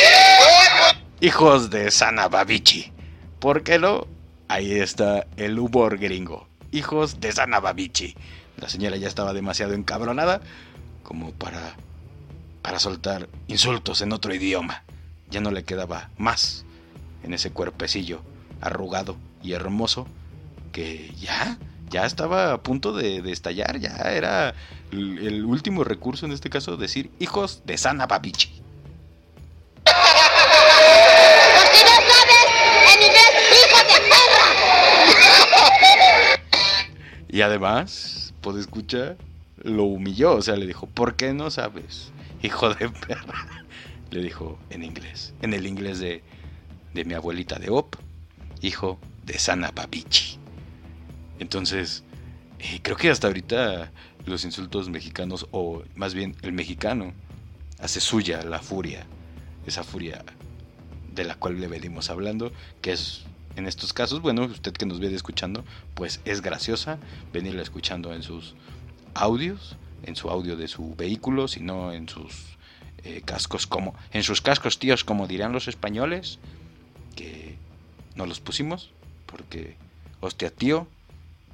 Hijos 1.21 1.71
de 1.71 1.91
Sana 1.93 2.29
Babichi. 2.29 2.93
¿Por 3.39 3.63
qué 3.63 3.79
no? 3.79 4.09
Ahí 4.49 4.73
está 4.73 5.29
el 5.37 5.61
humor 5.61 5.99
gringo. 5.99 6.49
Hijos 6.73 7.21
de 7.21 7.31
Sana 7.31 7.61
Babichi. 7.61 8.17
La 8.57 8.69
señora 8.69 8.97
ya 8.97 9.07
estaba 9.07 9.33
demasiado 9.33 9.75
encabronada 9.75 10.41
como 11.05 11.31
para 11.31 11.77
para 12.63 12.81
soltar 12.81 13.29
insultos 13.47 14.01
en 14.01 14.13
otro 14.13 14.35
idioma. 14.35 14.83
Ya 15.31 15.41
no 15.41 15.53
le 15.53 15.63
quedaba 15.63 16.11
más 16.19 16.65
en 17.23 17.33
ese 17.33 17.53
cuerpecillo 17.53 18.23
arrugado 18.61 19.17
y 19.45 19.53
hermoso 19.53 20.09
que 20.73 21.13
ya 21.21 21.59
ya 21.91 22.07
estaba 22.07 22.53
a 22.55 22.63
punto 22.63 22.93
de, 22.93 23.23
de 23.23 23.31
estallar, 23.31 23.79
ya 23.79 23.95
era 24.11 24.53
el, 24.91 25.19
el 25.19 25.45
último 25.45 25.85
recurso 25.85 26.27
en 26.27 26.33
este 26.33 26.51
caso 26.51 26.77
decir 26.77 27.13
hijos 27.21 27.63
de 27.67 27.79
Sana 27.79 28.07
Babichi. 28.07 28.63
Por 29.85 29.93
si 31.73 31.85
no 31.85 31.91
sabes, 32.11 32.49
en 32.95 33.03
inglés, 33.03 33.33
hijo 33.53 33.79
de 33.85 33.99
perra. 34.11 34.49
Y 37.29 37.43
además, 37.43 38.35
pues 38.41 38.57
escucha, 38.57 39.17
lo 39.63 39.85
humilló, 39.85 40.35
o 40.35 40.43
sea, 40.43 40.57
le 40.57 40.67
dijo, 40.67 40.87
¿por 40.89 41.15
qué 41.15 41.33
no 41.33 41.51
sabes? 41.53 42.11
Hijo 42.43 42.75
de 42.75 42.89
perra. 42.89 43.47
Le 44.11 44.21
dijo 44.21 44.59
en 44.71 44.83
inglés, 44.83 45.33
en 45.43 45.55
el 45.55 45.67
inglés 45.67 46.01
de, 46.01 46.25
de 46.93 47.05
mi 47.05 47.15
abuelita 47.15 47.61
de 47.61 47.71
Op, 47.71 47.95
hijo 48.63 48.99
de 49.25 49.39
Sana 49.39 49.71
Babichi. 49.75 50.39
Entonces, 51.39 52.05
eh, 52.59 52.81
creo 52.83 52.97
que 52.97 53.11
hasta 53.11 53.27
ahorita 53.27 53.93
los 54.27 54.45
insultos 54.45 54.89
mexicanos, 54.89 55.47
o 55.51 55.83
más 55.95 56.15
bien 56.15 56.37
el 56.43 56.53
mexicano, 56.53 57.13
hace 57.79 58.01
suya 58.01 58.43
la 58.43 58.61
furia, 58.61 59.07
esa 59.67 59.85
furia 59.85 60.25
de 61.15 61.25
la 61.25 61.35
cual 61.35 61.61
le 61.61 61.69
venimos 61.69 62.11
hablando, 62.11 62.53
que 62.81 62.93
es 62.93 63.25
en 63.57 63.67
estos 63.67 63.93
casos, 63.93 64.21
bueno, 64.21 64.45
usted 64.45 64.73
que 64.73 64.87
nos 64.87 64.99
viene 64.99 65.15
escuchando, 65.15 65.65
pues 65.95 66.21
es 66.25 66.41
graciosa 66.41 66.99
venirla 67.33 67.63
escuchando 67.63 68.13
en 68.13 68.23
sus 68.23 68.55
audios, 69.15 69.77
en 70.03 70.17
su 70.17 70.29
audio 70.31 70.57
de 70.57 70.69
su 70.69 70.95
vehículo, 70.97 71.47
sino 71.47 71.93
en 71.93 72.09
sus 72.09 72.57
eh, 73.05 73.23
cascos 73.25 73.67
como, 73.67 73.95
en 74.13 74.23
sus 74.23 74.41
cascos 74.41 74.79
tíos, 74.79 75.05
como 75.05 75.29
dirán 75.29 75.53
los 75.53 75.69
españoles, 75.69 76.39
que 77.15 77.57
no 78.17 78.27
los 78.27 78.41
pusimos, 78.41 78.91
porque, 79.35 79.75
hostia 80.21 80.49
tío, 80.49 80.87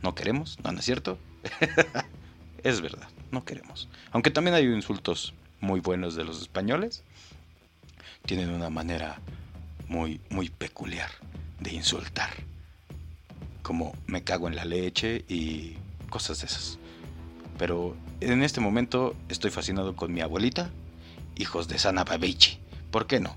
no 0.02 0.14
queremos, 0.14 0.58
no, 0.62 0.70
no 0.70 0.80
es 0.80 0.84
cierto. 0.84 1.16
es 2.62 2.82
verdad, 2.82 3.08
no 3.30 3.42
queremos. 3.46 3.88
Aunque 4.12 4.30
también 4.30 4.54
hay 4.54 4.66
insultos 4.66 5.32
muy 5.62 5.80
buenos 5.80 6.14
de 6.14 6.24
los 6.24 6.42
españoles, 6.42 7.02
tienen 8.26 8.50
una 8.50 8.68
manera 8.68 9.18
muy, 9.88 10.20
muy 10.28 10.50
peculiar 10.50 11.08
de 11.58 11.72
insultar. 11.72 12.28
Como 13.62 13.96
me 14.06 14.24
cago 14.24 14.46
en 14.46 14.56
la 14.56 14.66
leche 14.66 15.24
y 15.26 15.78
cosas 16.10 16.40
de 16.40 16.46
esas. 16.48 16.78
Pero 17.56 17.96
en 18.20 18.42
este 18.42 18.60
momento 18.60 19.16
estoy 19.30 19.50
fascinado 19.50 19.96
con 19.96 20.12
mi 20.12 20.20
abuelita, 20.20 20.70
hijos 21.34 21.66
de 21.66 21.78
Sana 21.78 22.04
Babichi. 22.04 22.58
¿Por 22.90 23.06
qué 23.06 23.20
no? 23.20 23.34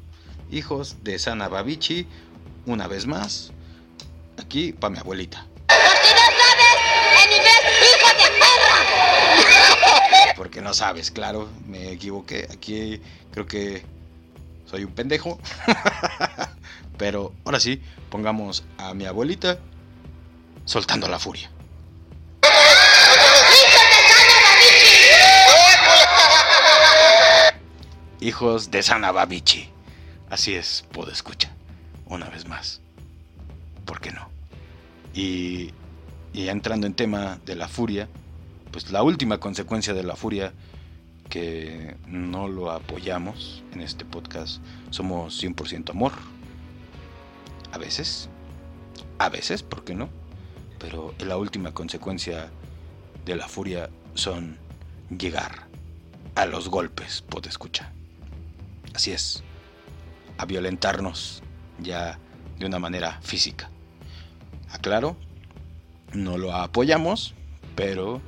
Hijos 0.51 0.97
de 1.01 1.17
Sana 1.17 1.47
Babichi, 1.47 2.07
una 2.65 2.87
vez 2.87 3.07
más, 3.07 3.53
aquí 4.53 4.71
para 4.71 4.91
mi 4.91 4.99
abuelita. 4.99 5.47
Por 5.65 5.77
si 6.03 6.13
no 6.13 6.21
sabes, 6.37 7.23
en 7.23 7.31
inglés, 7.31 7.61
hijo 7.89 8.09
de 8.19 8.27
perra. 8.39 10.35
Porque 10.35 10.61
no 10.61 10.75
sabes, 10.75 11.09
claro, 11.09 11.49
me 11.65 11.91
equivoqué. 11.91 12.47
Aquí 12.53 13.01
creo 13.31 13.47
que 13.47 13.83
soy 14.69 14.83
un 14.83 14.91
pendejo. 14.91 15.39
Pero 16.99 17.33
ahora 17.45 17.59
sí, 17.59 17.81
pongamos 18.11 18.63
a 18.77 18.93
mi 18.93 19.07
abuelita 19.07 19.57
soltando 20.65 21.07
la 21.07 21.17
furia. 21.17 21.49
Hijos 28.19 28.69
de 28.69 28.83
Sanababichi. 28.83 29.71
Así 30.29 30.53
es, 30.53 30.85
puedo 30.91 31.11
escuchar. 31.11 31.51
Una 32.05 32.29
vez 32.29 32.47
más. 32.47 32.81
¿Por 33.85 33.99
qué 33.99 34.11
no? 34.11 34.32
Y, 35.13 35.73
entrando 36.33 36.87
en 36.87 36.93
tema 36.93 37.39
de 37.45 37.55
la 37.55 37.67
furia, 37.67 38.09
pues 38.71 38.91
la 38.91 39.03
última 39.03 39.39
consecuencia 39.39 39.93
de 39.93 40.03
la 40.03 40.15
furia 40.15 40.53
que 41.29 41.95
no 42.07 42.47
lo 42.47 42.71
apoyamos 42.71 43.63
en 43.73 43.81
este 43.81 44.05
podcast, 44.05 44.61
somos 44.89 45.41
100% 45.43 45.91
amor. 45.91 46.11
A 47.71 47.77
veces, 47.77 48.29
a 49.19 49.29
veces, 49.29 49.63
¿por 49.63 49.83
qué 49.83 49.95
no? 49.95 50.09
Pero 50.79 51.13
la 51.19 51.37
última 51.37 51.73
consecuencia 51.73 52.49
de 53.25 53.35
la 53.35 53.47
furia 53.47 53.89
son 54.15 54.57
llegar 55.17 55.67
a 56.35 56.45
los 56.45 56.69
golpes, 56.69 57.21
pod 57.21 57.45
escucha. 57.47 57.91
Así 58.93 59.11
es, 59.11 59.43
a 60.37 60.45
violentarnos 60.45 61.41
ya 61.79 62.19
de 62.59 62.65
una 62.65 62.79
manera 62.79 63.19
física. 63.21 63.69
Aclaro, 64.73 65.15
no 66.13 66.37
lo 66.37 66.53
apoyamos, 66.53 67.35
pero 67.75 68.21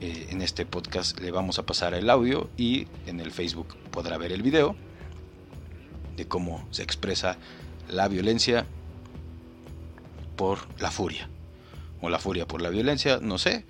eh, 0.00 0.28
en 0.30 0.40
este 0.40 0.64
podcast 0.64 1.18
le 1.18 1.32
vamos 1.32 1.58
a 1.58 1.66
pasar 1.66 1.94
el 1.94 2.08
audio 2.08 2.48
y 2.56 2.86
en 3.06 3.18
el 3.18 3.32
Facebook 3.32 3.76
podrá 3.90 4.16
ver 4.16 4.30
el 4.30 4.42
video 4.42 4.76
de 6.16 6.28
cómo 6.28 6.64
se 6.70 6.84
expresa 6.84 7.38
la 7.88 8.06
violencia 8.06 8.66
por 10.36 10.60
la 10.80 10.92
furia. 10.92 11.28
O 12.00 12.08
la 12.08 12.20
furia 12.20 12.46
por 12.46 12.62
la 12.62 12.70
violencia, 12.70 13.18
no 13.20 13.36
sé, 13.36 13.66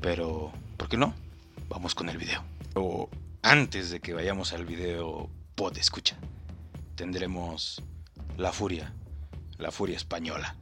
pero 0.00 0.52
¿por 0.78 0.88
qué 0.88 0.96
no? 0.96 1.14
Vamos 1.68 1.94
con 1.94 2.08
el 2.08 2.16
video. 2.16 2.42
O 2.74 3.10
antes 3.42 3.90
de 3.90 4.00
que 4.00 4.14
vayamos 4.14 4.54
al 4.54 4.64
video 4.64 5.28
pod 5.54 5.76
escucha, 5.76 6.16
tendremos 6.96 7.82
la 8.38 8.50
furia, 8.50 8.94
la 9.58 9.70
furia 9.70 9.96
española. 9.96 10.56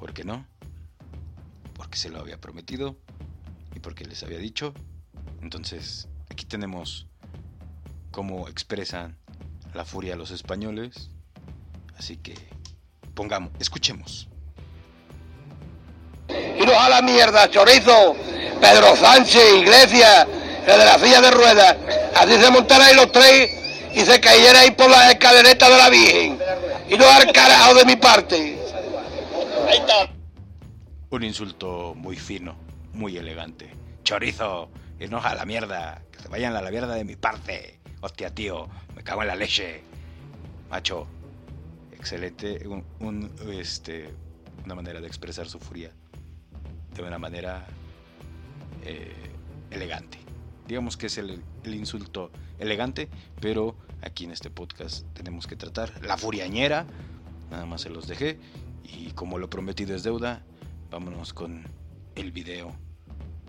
¿Por 0.00 0.14
qué 0.14 0.24
no? 0.24 0.46
Porque 1.76 1.98
se 1.98 2.08
lo 2.08 2.20
había 2.20 2.40
prometido 2.40 2.96
y 3.76 3.80
porque 3.80 4.06
les 4.06 4.22
había 4.22 4.38
dicho. 4.38 4.72
Entonces, 5.42 6.08
aquí 6.30 6.46
tenemos 6.46 7.06
cómo 8.10 8.48
expresan 8.48 9.18
la 9.74 9.84
furia 9.84 10.16
los 10.16 10.30
españoles. 10.30 11.10
Así 11.98 12.16
que 12.16 12.34
pongamos, 13.14 13.52
escuchemos. 13.60 14.28
No 16.66 16.80
a 16.80 16.88
la 16.88 17.02
mierda, 17.02 17.50
chorizo. 17.50 18.16
Pedro 18.58 18.96
Sánchez, 18.96 19.54
Iglesia, 19.54 20.22
el 20.22 20.78
de 20.78 20.84
la 20.86 20.98
silla 20.98 21.20
de 21.20 21.30
ruedas. 21.30 21.76
Así 22.16 22.40
se 22.40 22.50
montaran 22.50 22.96
los 22.96 23.12
tres 23.12 23.50
y 23.94 24.00
se 24.00 24.18
cayeran 24.18 24.74
por 24.76 24.90
las 24.90 25.10
escaleretas 25.10 25.68
de 25.68 25.76
la 25.76 25.90
Virgen. 25.90 26.38
Y 26.88 26.96
no 26.96 27.06
al 27.06 27.30
carajo 27.32 27.74
de 27.74 27.84
mi 27.84 27.96
parte. 27.96 28.59
Un 31.10 31.22
insulto 31.24 31.94
muy 31.96 32.16
fino, 32.16 32.56
muy 32.92 33.16
elegante. 33.16 33.70
Chorizo, 34.02 34.68
irnos 34.98 35.24
a 35.24 35.34
la 35.34 35.44
mierda. 35.44 36.02
Que 36.10 36.20
se 36.20 36.28
vayan 36.28 36.56
a 36.56 36.62
la 36.62 36.70
mierda 36.70 36.94
de 36.94 37.04
mi 37.04 37.14
parte. 37.14 37.78
Hostia, 38.00 38.34
tío, 38.34 38.68
me 38.96 39.02
cago 39.04 39.22
en 39.22 39.28
la 39.28 39.36
leche. 39.36 39.82
Macho, 40.70 41.06
excelente. 41.92 42.66
Un, 42.98 43.30
este, 43.52 44.12
una 44.64 44.74
manera 44.74 45.00
de 45.00 45.06
expresar 45.06 45.48
su 45.48 45.60
furia. 45.60 45.92
De 46.94 47.02
una 47.02 47.18
manera 47.18 47.66
eh, 48.84 49.12
elegante. 49.70 50.18
Digamos 50.66 50.96
que 50.96 51.06
es 51.06 51.18
el, 51.18 51.42
el, 51.64 51.74
insulto 51.74 52.30
elegante, 52.58 53.08
pero 53.40 53.76
aquí 54.02 54.24
en 54.24 54.30
este 54.30 54.50
podcast 54.50 55.06
tenemos 55.12 55.46
que 55.46 55.54
tratar 55.56 55.92
la 56.04 56.16
furiañera. 56.16 56.86
Nada 57.50 57.66
más 57.66 57.82
se 57.82 57.90
los 57.90 58.06
dejé. 58.06 58.38
Y 58.96 59.12
como 59.12 59.38
lo 59.38 59.48
prometido 59.48 59.94
es 59.94 60.02
deuda, 60.02 60.42
vámonos 60.90 61.32
con 61.32 61.64
el 62.14 62.32
video 62.32 62.74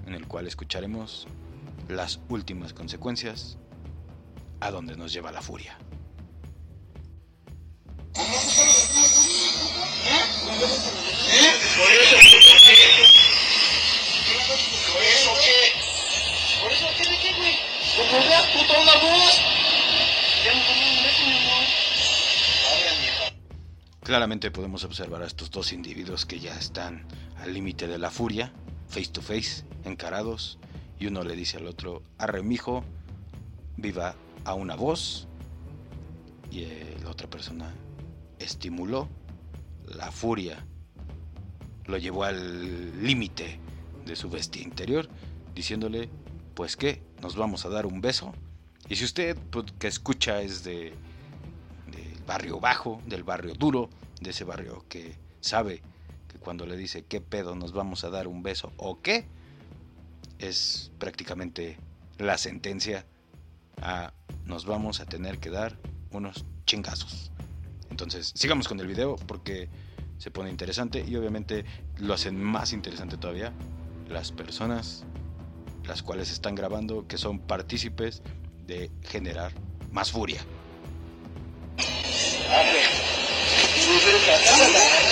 en 0.05 0.13
el 0.13 0.27
cual 0.27 0.47
escucharemos 0.47 1.27
las 1.87 2.19
últimas 2.29 2.73
consecuencias 2.73 3.57
a 4.59 4.71
donde 4.71 4.95
nos 4.95 5.11
lleva 5.13 5.31
la 5.31 5.41
furia. 5.41 5.77
Claramente 24.11 24.51
podemos 24.51 24.83
observar 24.83 25.21
a 25.21 25.25
estos 25.25 25.51
dos 25.51 25.71
individuos 25.71 26.25
que 26.25 26.37
ya 26.37 26.53
están 26.59 27.05
al 27.37 27.53
límite 27.53 27.87
de 27.87 27.97
la 27.97 28.11
furia, 28.11 28.51
face 28.89 29.07
to 29.07 29.21
face, 29.21 29.63
encarados, 29.85 30.59
y 30.99 31.07
uno 31.07 31.23
le 31.23 31.33
dice 31.33 31.55
al 31.55 31.65
otro, 31.65 32.03
arre 32.17 32.43
mijo, 32.43 32.83
viva 33.77 34.15
a 34.43 34.53
una 34.53 34.75
voz, 34.75 35.29
y 36.51 36.65
la 37.01 37.09
otra 37.09 37.29
persona 37.29 37.73
estimuló 38.37 39.07
la 39.85 40.11
furia, 40.11 40.65
lo 41.85 41.97
llevó 41.97 42.25
al 42.25 43.01
límite 43.01 43.59
de 44.05 44.17
su 44.17 44.29
bestia 44.29 44.61
interior, 44.61 45.07
diciéndole, 45.55 46.09
pues 46.53 46.75
que, 46.75 47.01
nos 47.21 47.37
vamos 47.37 47.63
a 47.63 47.69
dar 47.69 47.85
un 47.85 48.01
beso, 48.01 48.33
y 48.89 48.97
si 48.97 49.05
usted 49.05 49.37
pues, 49.51 49.67
que 49.79 49.87
escucha 49.87 50.41
es 50.41 50.65
de 50.65 50.93
del 51.87 52.23
barrio 52.27 52.59
bajo, 52.59 53.01
del 53.05 53.23
barrio 53.23 53.53
duro, 53.53 53.89
de 54.21 54.29
ese 54.29 54.45
barrio 54.45 54.85
que 54.87 55.17
sabe 55.41 55.81
que 56.29 56.39
cuando 56.39 56.65
le 56.65 56.77
dice 56.77 57.03
qué 57.03 57.19
pedo 57.19 57.55
nos 57.55 57.73
vamos 57.73 58.03
a 58.05 58.09
dar 58.09 58.27
un 58.27 58.43
beso 58.43 58.71
o 58.77 59.01
qué, 59.01 59.25
es 60.39 60.91
prácticamente 60.97 61.77
la 62.17 62.37
sentencia 62.37 63.05
a 63.81 64.13
nos 64.45 64.65
vamos 64.65 64.99
a 64.99 65.05
tener 65.05 65.39
que 65.39 65.49
dar 65.49 65.77
unos 66.11 66.45
chingazos. 66.65 67.31
Entonces, 67.89 68.31
sigamos 68.35 68.67
con 68.67 68.79
el 68.79 68.87
video 68.87 69.15
porque 69.15 69.69
se 70.17 70.31
pone 70.31 70.49
interesante 70.49 71.03
y 71.07 71.15
obviamente 71.15 71.65
lo 71.97 72.13
hacen 72.13 72.41
más 72.41 72.73
interesante 72.73 73.17
todavía 73.17 73.53
las 74.07 74.31
personas 74.31 75.03
las 75.85 76.03
cuales 76.03 76.31
están 76.31 76.55
grabando 76.55 77.07
que 77.07 77.17
son 77.17 77.39
partícipes 77.39 78.21
de 78.67 78.91
generar 79.01 79.51
más 79.91 80.11
furia. 80.11 80.41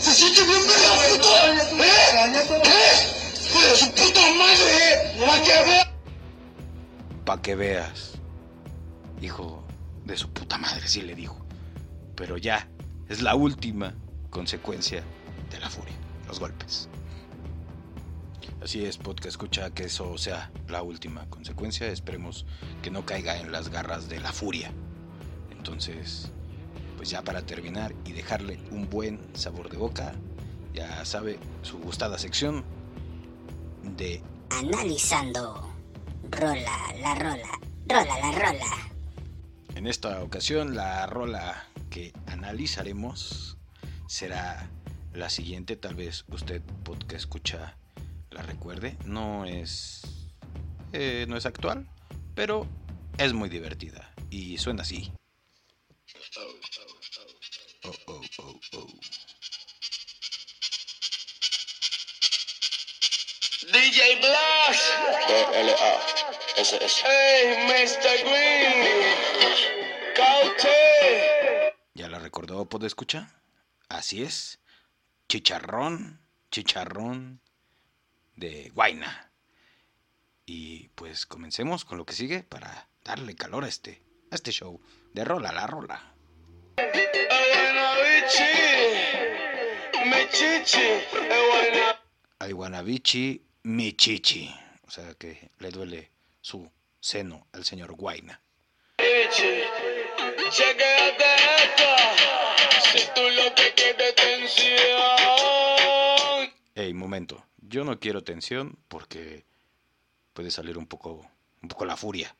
Se 0.00 0.12
siente 0.12 0.44
bien 0.44 0.60
¡De 3.70 3.76
su 3.76 3.90
puta 3.90 4.20
madre! 4.34 5.16
¡Para 5.26 5.42
que 5.42 5.64
veas! 5.64 5.88
Pa' 7.24 7.42
que 7.42 7.54
veas. 7.54 8.12
Hijo 9.20 9.64
de 10.04 10.16
su 10.16 10.30
puta 10.32 10.58
madre, 10.58 10.86
sí 10.88 11.02
le 11.02 11.14
dijo. 11.14 11.44
Pero 12.16 12.36
ya, 12.36 12.68
es 13.08 13.22
la 13.22 13.34
última 13.34 13.94
consecuencia 14.30 15.02
de 15.50 15.60
la 15.60 15.68
furia, 15.68 15.94
los 16.26 16.40
golpes. 16.40 16.88
Así 18.62 18.84
es, 18.84 18.98
podcast 18.98 19.26
escucha 19.26 19.70
que 19.70 19.84
eso 19.84 20.16
sea 20.18 20.50
la 20.68 20.82
última 20.82 21.26
consecuencia. 21.30 21.86
Esperemos 21.88 22.46
que 22.82 22.90
no 22.90 23.04
caiga 23.06 23.38
en 23.38 23.52
las 23.52 23.68
garras 23.68 24.08
de 24.08 24.20
la 24.20 24.32
furia. 24.32 24.72
Entonces, 25.60 26.32
pues 26.96 27.10
ya 27.10 27.20
para 27.20 27.42
terminar 27.42 27.94
y 28.06 28.12
dejarle 28.12 28.58
un 28.70 28.88
buen 28.88 29.20
sabor 29.34 29.68
de 29.68 29.76
boca, 29.76 30.14
ya 30.72 31.04
sabe, 31.04 31.38
su 31.60 31.76
gustada 31.80 32.16
sección, 32.16 32.64
de 33.82 34.22
Analizando. 34.48 35.70
Rola, 36.30 36.78
la 36.98 37.14
rola, 37.14 37.60
rola, 37.86 38.20
la 38.20 38.32
rola. 38.32 38.90
En 39.74 39.86
esta 39.86 40.22
ocasión 40.22 40.74
la 40.74 41.06
rola 41.06 41.66
que 41.90 42.14
analizaremos 42.24 43.58
será 44.08 44.70
la 45.12 45.28
siguiente, 45.28 45.76
tal 45.76 45.94
vez 45.94 46.24
usted 46.28 46.62
que 47.06 47.16
escucha 47.16 47.76
la 48.30 48.40
recuerde, 48.40 48.96
no 49.04 49.44
es 49.44 50.32
eh, 50.94 51.26
no 51.28 51.36
es 51.36 51.44
actual, 51.44 51.86
pero 52.34 52.66
es 53.18 53.34
muy 53.34 53.50
divertida 53.50 54.10
y 54.30 54.56
suena 54.56 54.82
así. 54.82 55.12
Oh, 57.84 57.94
oh, 58.06 58.22
oh, 58.38 58.60
oh. 58.74 58.86
DJ 63.72 64.18
Blas. 64.20 64.78
B-L-A-S-S. 65.28 67.02
Hey, 67.04 67.66
Mr. 67.68 68.24
Green. 68.24 68.78
Caute. 70.16 71.74
¿Ya 71.94 72.08
la 72.08 72.18
recordó, 72.18 72.68
puede 72.68 72.88
escuchar? 72.88 73.28
Así 73.88 74.22
es. 74.24 74.58
Chicharrón, 75.28 76.20
chicharrón 76.50 77.40
de 78.34 78.70
Guaina. 78.70 79.32
Y 80.44 80.88
pues 80.90 81.24
comencemos 81.26 81.84
con 81.84 81.98
lo 81.98 82.04
que 82.04 82.14
sigue 82.14 82.42
para 82.42 82.88
darle 83.04 83.36
calor 83.36 83.62
a 83.62 83.68
este, 83.68 84.02
este 84.30 84.52
show 84.52 84.80
de 85.12 85.24
rola 85.24 85.52
la 85.52 85.66
rola. 85.66 86.14
Al 92.38 92.54
Guanabichi, 92.54 93.42
mi 93.64 93.92
chichi. 93.94 94.54
O 94.86 94.90
sea 94.90 95.14
que 95.14 95.50
le 95.58 95.70
duele 95.70 96.10
su 96.40 96.70
seno 96.98 97.46
al 97.52 97.64
señor 97.64 97.92
Guaina. 97.94 98.40
bichi. 98.98 99.62
Chequéate 100.50 101.24
esto. 101.62 101.84
Si 102.82 103.06
tú 103.14 103.22
lo 103.22 103.54
que 103.54 103.72
quieres 103.74 104.14
tensión. 104.14 104.80
Ey, 106.74 106.94
momento. 106.94 107.44
Yo 107.58 107.84
no 107.84 108.00
quiero 108.00 108.24
tensión 108.24 108.78
porque 108.88 109.44
puede 110.32 110.50
salir 110.50 110.76
un 110.78 110.86
poco, 110.86 111.30
un 111.62 111.68
poco 111.68 111.84
la 111.84 111.96
furia. 111.96 112.34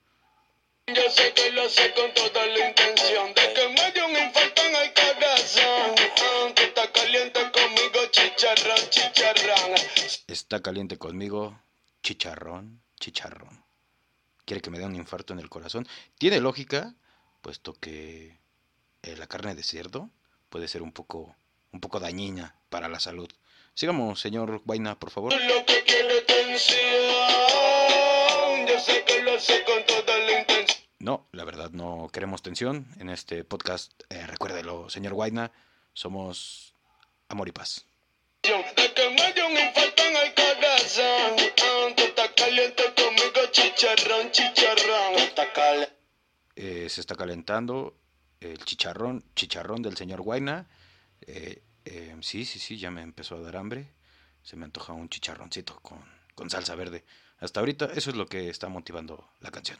Yo 0.95 1.11
sé 1.11 1.33
que 1.35 1.53
lo 1.53 1.69
sé 1.69 1.95
con 1.95 2.13
toda 2.15 2.47
la 2.47 2.69
intención 2.69 3.33
de 3.35 3.53
que 3.55 3.69
me 3.69 3.93
dio 3.93 4.07
un 4.07 4.17
infarto 4.17 4.63
en 4.63 4.75
el 4.75 4.93
corazón. 4.93 5.95
Aunque 6.43 6.65
está 6.65 6.91
caliente 6.91 7.41
conmigo, 7.53 8.01
chicharrón, 8.11 8.91
chicharrón. 8.91 9.75
Está 10.27 10.61
caliente 10.63 10.99
conmigo, 10.99 11.61
chicharrón, 12.03 12.83
chicharrón. 12.99 13.65
¿Quiere 14.45 14.61
que 14.61 14.71
me 14.71 14.79
dé 14.79 14.87
un 14.87 14.97
infarto 14.97 15.33
en 15.33 15.39
el 15.39 15.49
corazón? 15.49 15.87
Tiene 16.19 16.41
lógica, 16.41 16.95
puesto 17.41 17.73
que 17.75 18.41
eh, 19.03 19.17
la 19.17 19.29
carne 19.29 19.55
de 19.55 19.63
cerdo 19.63 20.11
puede 20.49 20.67
ser 20.67 20.83
un 20.83 20.93
poco, 20.93 21.37
un 21.73 21.81
poco 21.81 22.01
dañina 22.01 22.57
para 22.69 22.89
la 22.89 22.99
salud. 22.99 23.31
Sigamos, 23.75 24.21
señor 24.21 24.63
Guaina, 24.65 24.99
por 24.99 25.11
favor. 25.11 25.33
Tú 25.33 25.39
lo 25.39 25.65
que 25.65 25.85
quieres 25.85 26.27
tensión. 26.27 26.81
Yo 28.67 28.79
sé 28.81 29.05
que 29.05 29.23
lo 29.23 29.39
sé 29.39 29.65
con 29.65 29.87
toda 29.87 30.19
la 30.19 30.41
intención. 30.41 30.50
No, 31.01 31.27
la 31.33 31.45
verdad 31.45 31.71
no 31.71 32.09
queremos 32.13 32.43
tensión 32.43 32.87
en 32.99 33.09
este 33.09 33.43
podcast. 33.43 33.91
Eh, 34.11 34.27
recuérdelo, 34.27 34.89
señor 34.91 35.15
Guaina, 35.15 35.51
somos 35.95 36.75
amor 37.29 37.49
y 37.49 37.53
paz. 37.53 37.87
Caliente. 42.37 42.85
Eh, 46.57 46.89
se 46.91 47.01
está 47.01 47.15
calentando 47.15 47.97
el 48.41 48.59
chicharrón, 48.59 49.25
chicharrón 49.35 49.81
del 49.83 49.97
señor 49.97 50.21
Guaina. 50.21 50.69
Eh, 51.23 51.63
eh, 51.85 52.17
sí, 52.21 52.45
sí, 52.45 52.59
sí, 52.59 52.79
ya 52.79 52.91
me 52.91 53.03
empezó 53.03 53.37
a 53.37 53.41
dar 53.41 53.57
hambre. 53.57 53.95
Se 54.43 54.57
me 54.57 54.67
antoja 54.67 54.93
un 54.93 55.09
chicharroncito 55.09 55.81
con, 55.81 56.05
con 56.35 56.51
salsa 56.51 56.75
verde. 56.75 57.05
Hasta 57.39 57.61
ahorita 57.61 57.87
eso 57.95 58.11
es 58.11 58.17
lo 58.17 58.27
que 58.27 58.51
está 58.51 58.69
motivando 58.69 59.31
la 59.41 59.51
canción. 59.51 59.79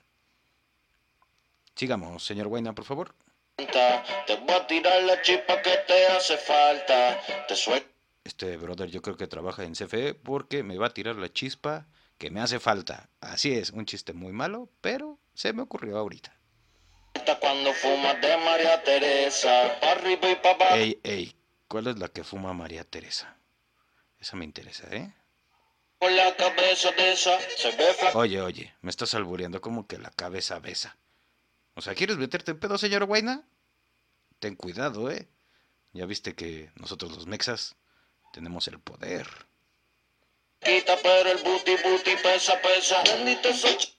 Sigamos, 1.75 2.25
señor 2.25 2.49
Guaina, 2.49 2.75
por 2.75 2.85
favor. 2.85 3.15
Te 3.57 4.37
voy 4.37 4.55
a 4.55 4.67
tirar 4.67 5.03
la 5.03 5.21
chispa 5.23 5.61
que 5.63 5.77
te 5.87 6.07
hace 6.07 6.37
falta. 6.39 7.21
Te. 7.47 7.55
Este 8.25 8.57
brother 8.57 8.89
yo 8.89 9.03
creo 9.03 9.17
que 9.17 9.27
trabaja 9.27 9.65
en 9.65 9.75
CFE 9.75 10.15
porque 10.15 10.63
me 10.63 10.79
va 10.79 10.89
a 10.89 10.95
tirar 10.95 11.17
la 11.17 11.33
chispa 11.33 11.87
que 12.19 12.31
me 12.31 12.41
hace 12.41 12.61
falta. 12.61 13.09
Así 13.21 13.53
es, 13.53 13.71
un 13.71 13.87
chiste 13.87 14.13
muy 14.13 14.33
malo, 14.33 14.69
pero 14.81 15.19
se 15.35 15.53
me 15.53 15.63
ocurrió 15.63 15.99
ahorita. 15.99 16.35
Cuando 17.41 17.73
fumas 17.73 18.21
de 18.21 18.37
María 18.37 18.83
Teresa, 18.83 19.79
arriba 19.79 20.31
y 20.31 20.37
pa' 20.37 20.51
abajo. 20.51 20.75
Ey, 20.75 21.01
ey, 21.03 21.35
¿cuál 21.69 21.87
es 21.89 21.99
la 21.99 22.09
que 22.09 22.25
fuma 22.25 22.53
María 22.53 22.85
Teresa? 22.85 23.37
Esa 24.21 24.37
me 24.37 24.45
interesa, 24.45 24.87
¿eh? 24.91 25.13
Con 25.99 26.15
la 26.15 26.35
cabeza 26.37 26.93
de 26.93 27.13
esa 27.13 27.39
se 27.57 27.71
ve 27.77 27.95
flaca. 27.95 28.19
Oye, 28.19 28.41
oye, 28.41 28.75
me 28.83 28.91
estás 28.91 29.15
albureando 29.15 29.61
como 29.61 29.87
que 29.87 29.99
la 29.99 30.11
cabeza 30.11 30.59
besa. 30.59 30.97
O 31.81 31.83
sea, 31.83 31.95
¿quieres 31.95 32.19
meterte 32.19 32.51
en 32.51 32.61
pedo, 32.61 32.77
señor 32.77 33.07
Guaina? 33.07 33.43
Ten 34.39 34.55
cuidado, 34.55 35.11
¿eh? 35.11 35.27
Ya 35.95 36.05
viste 36.05 36.35
que 36.35 36.71
nosotros 36.75 37.11
los 37.11 37.27
mexas 37.27 37.75
tenemos 38.35 38.69
el 38.69 38.79
poder. 38.79 39.27
Pero 40.59 41.31
el 41.31 41.39
booty, 41.39 41.77
booty, 41.83 42.17
pesa, 42.23 42.61
pesa. 42.61 43.03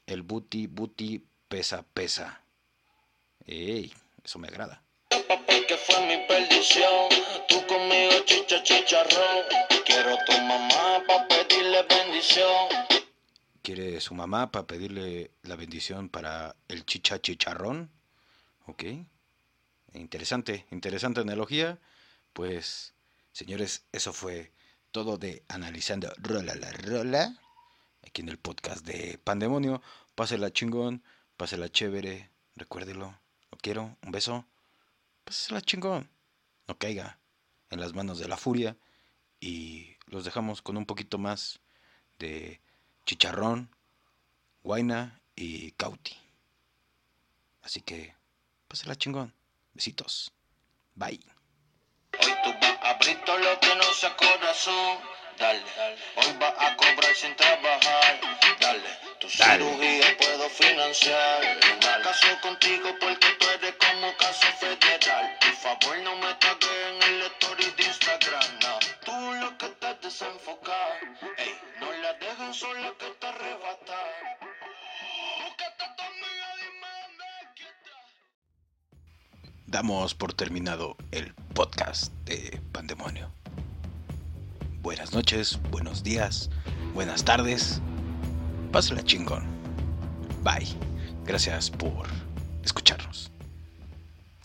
El 0.05 0.21
booty, 0.21 0.67
booty, 0.67 1.25
pesa, 1.47 1.83
pesa. 1.91 2.43
Ey, 3.47 3.91
eso 4.23 4.37
me 4.37 4.49
agrada. 4.49 4.83
que 5.09 5.77
fue 5.77 6.05
mi 6.05 6.27
perdición. 6.27 7.09
Tú 7.47 7.65
conmigo, 7.65 8.13
chicha, 8.25 8.61
chicharrón. 8.61 9.45
Quiero 9.87 10.19
tu 10.27 10.33
mamá 10.33 11.01
pa' 11.07 11.27
pedirle 11.27 11.81
bendición. 11.89 12.90
¿Quiere 13.61 14.01
su 14.01 14.15
mamá 14.15 14.51
para 14.51 14.65
pedirle 14.65 15.31
la 15.43 15.55
bendición 15.55 16.09
para 16.09 16.55
el 16.67 16.83
chicha 16.83 17.21
chicharrón? 17.21 17.91
Ok. 18.65 18.83
Interesante, 19.93 20.65
interesante 20.71 21.19
analogía. 21.19 21.77
Pues, 22.33 22.95
señores, 23.33 23.85
eso 23.91 24.13
fue 24.13 24.51
todo 24.91 25.17
de 25.19 25.43
Analizando 25.47 26.11
Rola 26.17 26.55
la 26.55 26.71
Rola. 26.71 27.37
Aquí 28.03 28.21
en 28.21 28.29
el 28.29 28.39
podcast 28.39 28.83
de 28.83 29.19
Pandemonio. 29.23 29.83
Pásela 30.15 30.51
chingón, 30.51 31.03
pásela 31.37 31.69
chévere. 31.69 32.31
Recuérdelo. 32.55 33.19
Lo 33.51 33.57
quiero. 33.59 33.95
Un 34.01 34.11
beso. 34.11 34.47
Pásela 35.23 35.61
chingón. 35.61 36.09
No 36.67 36.79
caiga 36.79 37.19
en 37.69 37.79
las 37.79 37.93
manos 37.93 38.17
de 38.17 38.27
la 38.27 38.37
furia. 38.37 38.75
Y 39.39 39.97
los 40.07 40.25
dejamos 40.25 40.63
con 40.63 40.77
un 40.77 40.87
poquito 40.87 41.19
más 41.19 41.59
de 42.17 42.59
chicharrón, 43.11 43.69
guaina 44.63 45.19
y 45.35 45.71
cauti. 45.71 46.17
Así 47.61 47.81
que, 47.81 48.15
pásela 48.69 48.95
chingón. 48.95 49.33
Besitos. 49.73 50.31
Bye. 50.95 51.19
Hoy 52.21 52.33
tú 52.43 52.53
vas 52.61 52.77
a 52.81 52.89
abrir 52.91 53.21
todo 53.25 53.37
lo 53.37 53.59
que 53.59 53.75
no 53.75 53.83
sea 53.99 54.15
corazón. 54.15 54.99
Dale, 55.37 55.61
hoy 56.15 56.37
vas 56.39 56.53
a 56.57 56.77
cobrar 56.77 57.13
sin 57.15 57.35
trabajar. 57.35 58.21
Dale, 58.61 58.89
tu 59.19 59.27
Dale. 59.37 59.65
cirugía 59.65 60.17
puedo 60.17 60.49
financiar. 60.49 61.59
Dale. 61.81 62.03
Caso 62.05 62.27
contigo 62.41 62.95
porque 63.01 63.27
tú 63.39 63.45
eres 63.49 63.75
como 63.75 64.15
caso 64.15 64.47
federal. 64.57 65.37
Por 65.41 65.55
favor, 65.55 65.97
no 65.99 66.15
me 66.15 66.33
tagues 66.35 66.69
en 66.87 67.03
el 67.03 67.21
story 67.23 67.71
de 67.75 67.83
Instagram. 67.83 68.59
No. 68.61 68.79
Tú 69.03 69.33
lo 69.33 69.57
que 69.57 69.65
estás 69.65 69.99
desenfocado. 70.01 70.93
Ey, 71.37 71.59
Damos 79.67 80.13
por 80.13 80.33
terminado 80.33 80.97
el 81.11 81.33
podcast 81.53 82.11
de 82.25 82.61
Pandemonio. 82.73 83.31
Buenas 84.81 85.13
noches, 85.13 85.59
buenos 85.69 86.03
días, 86.03 86.49
buenas 86.93 87.23
tardes. 87.23 87.81
Pásala 88.71 89.01
chingón. 89.03 89.45
Bye. 90.43 90.67
Gracias 91.23 91.69
por 91.69 92.07
escucharnos. 92.63 93.31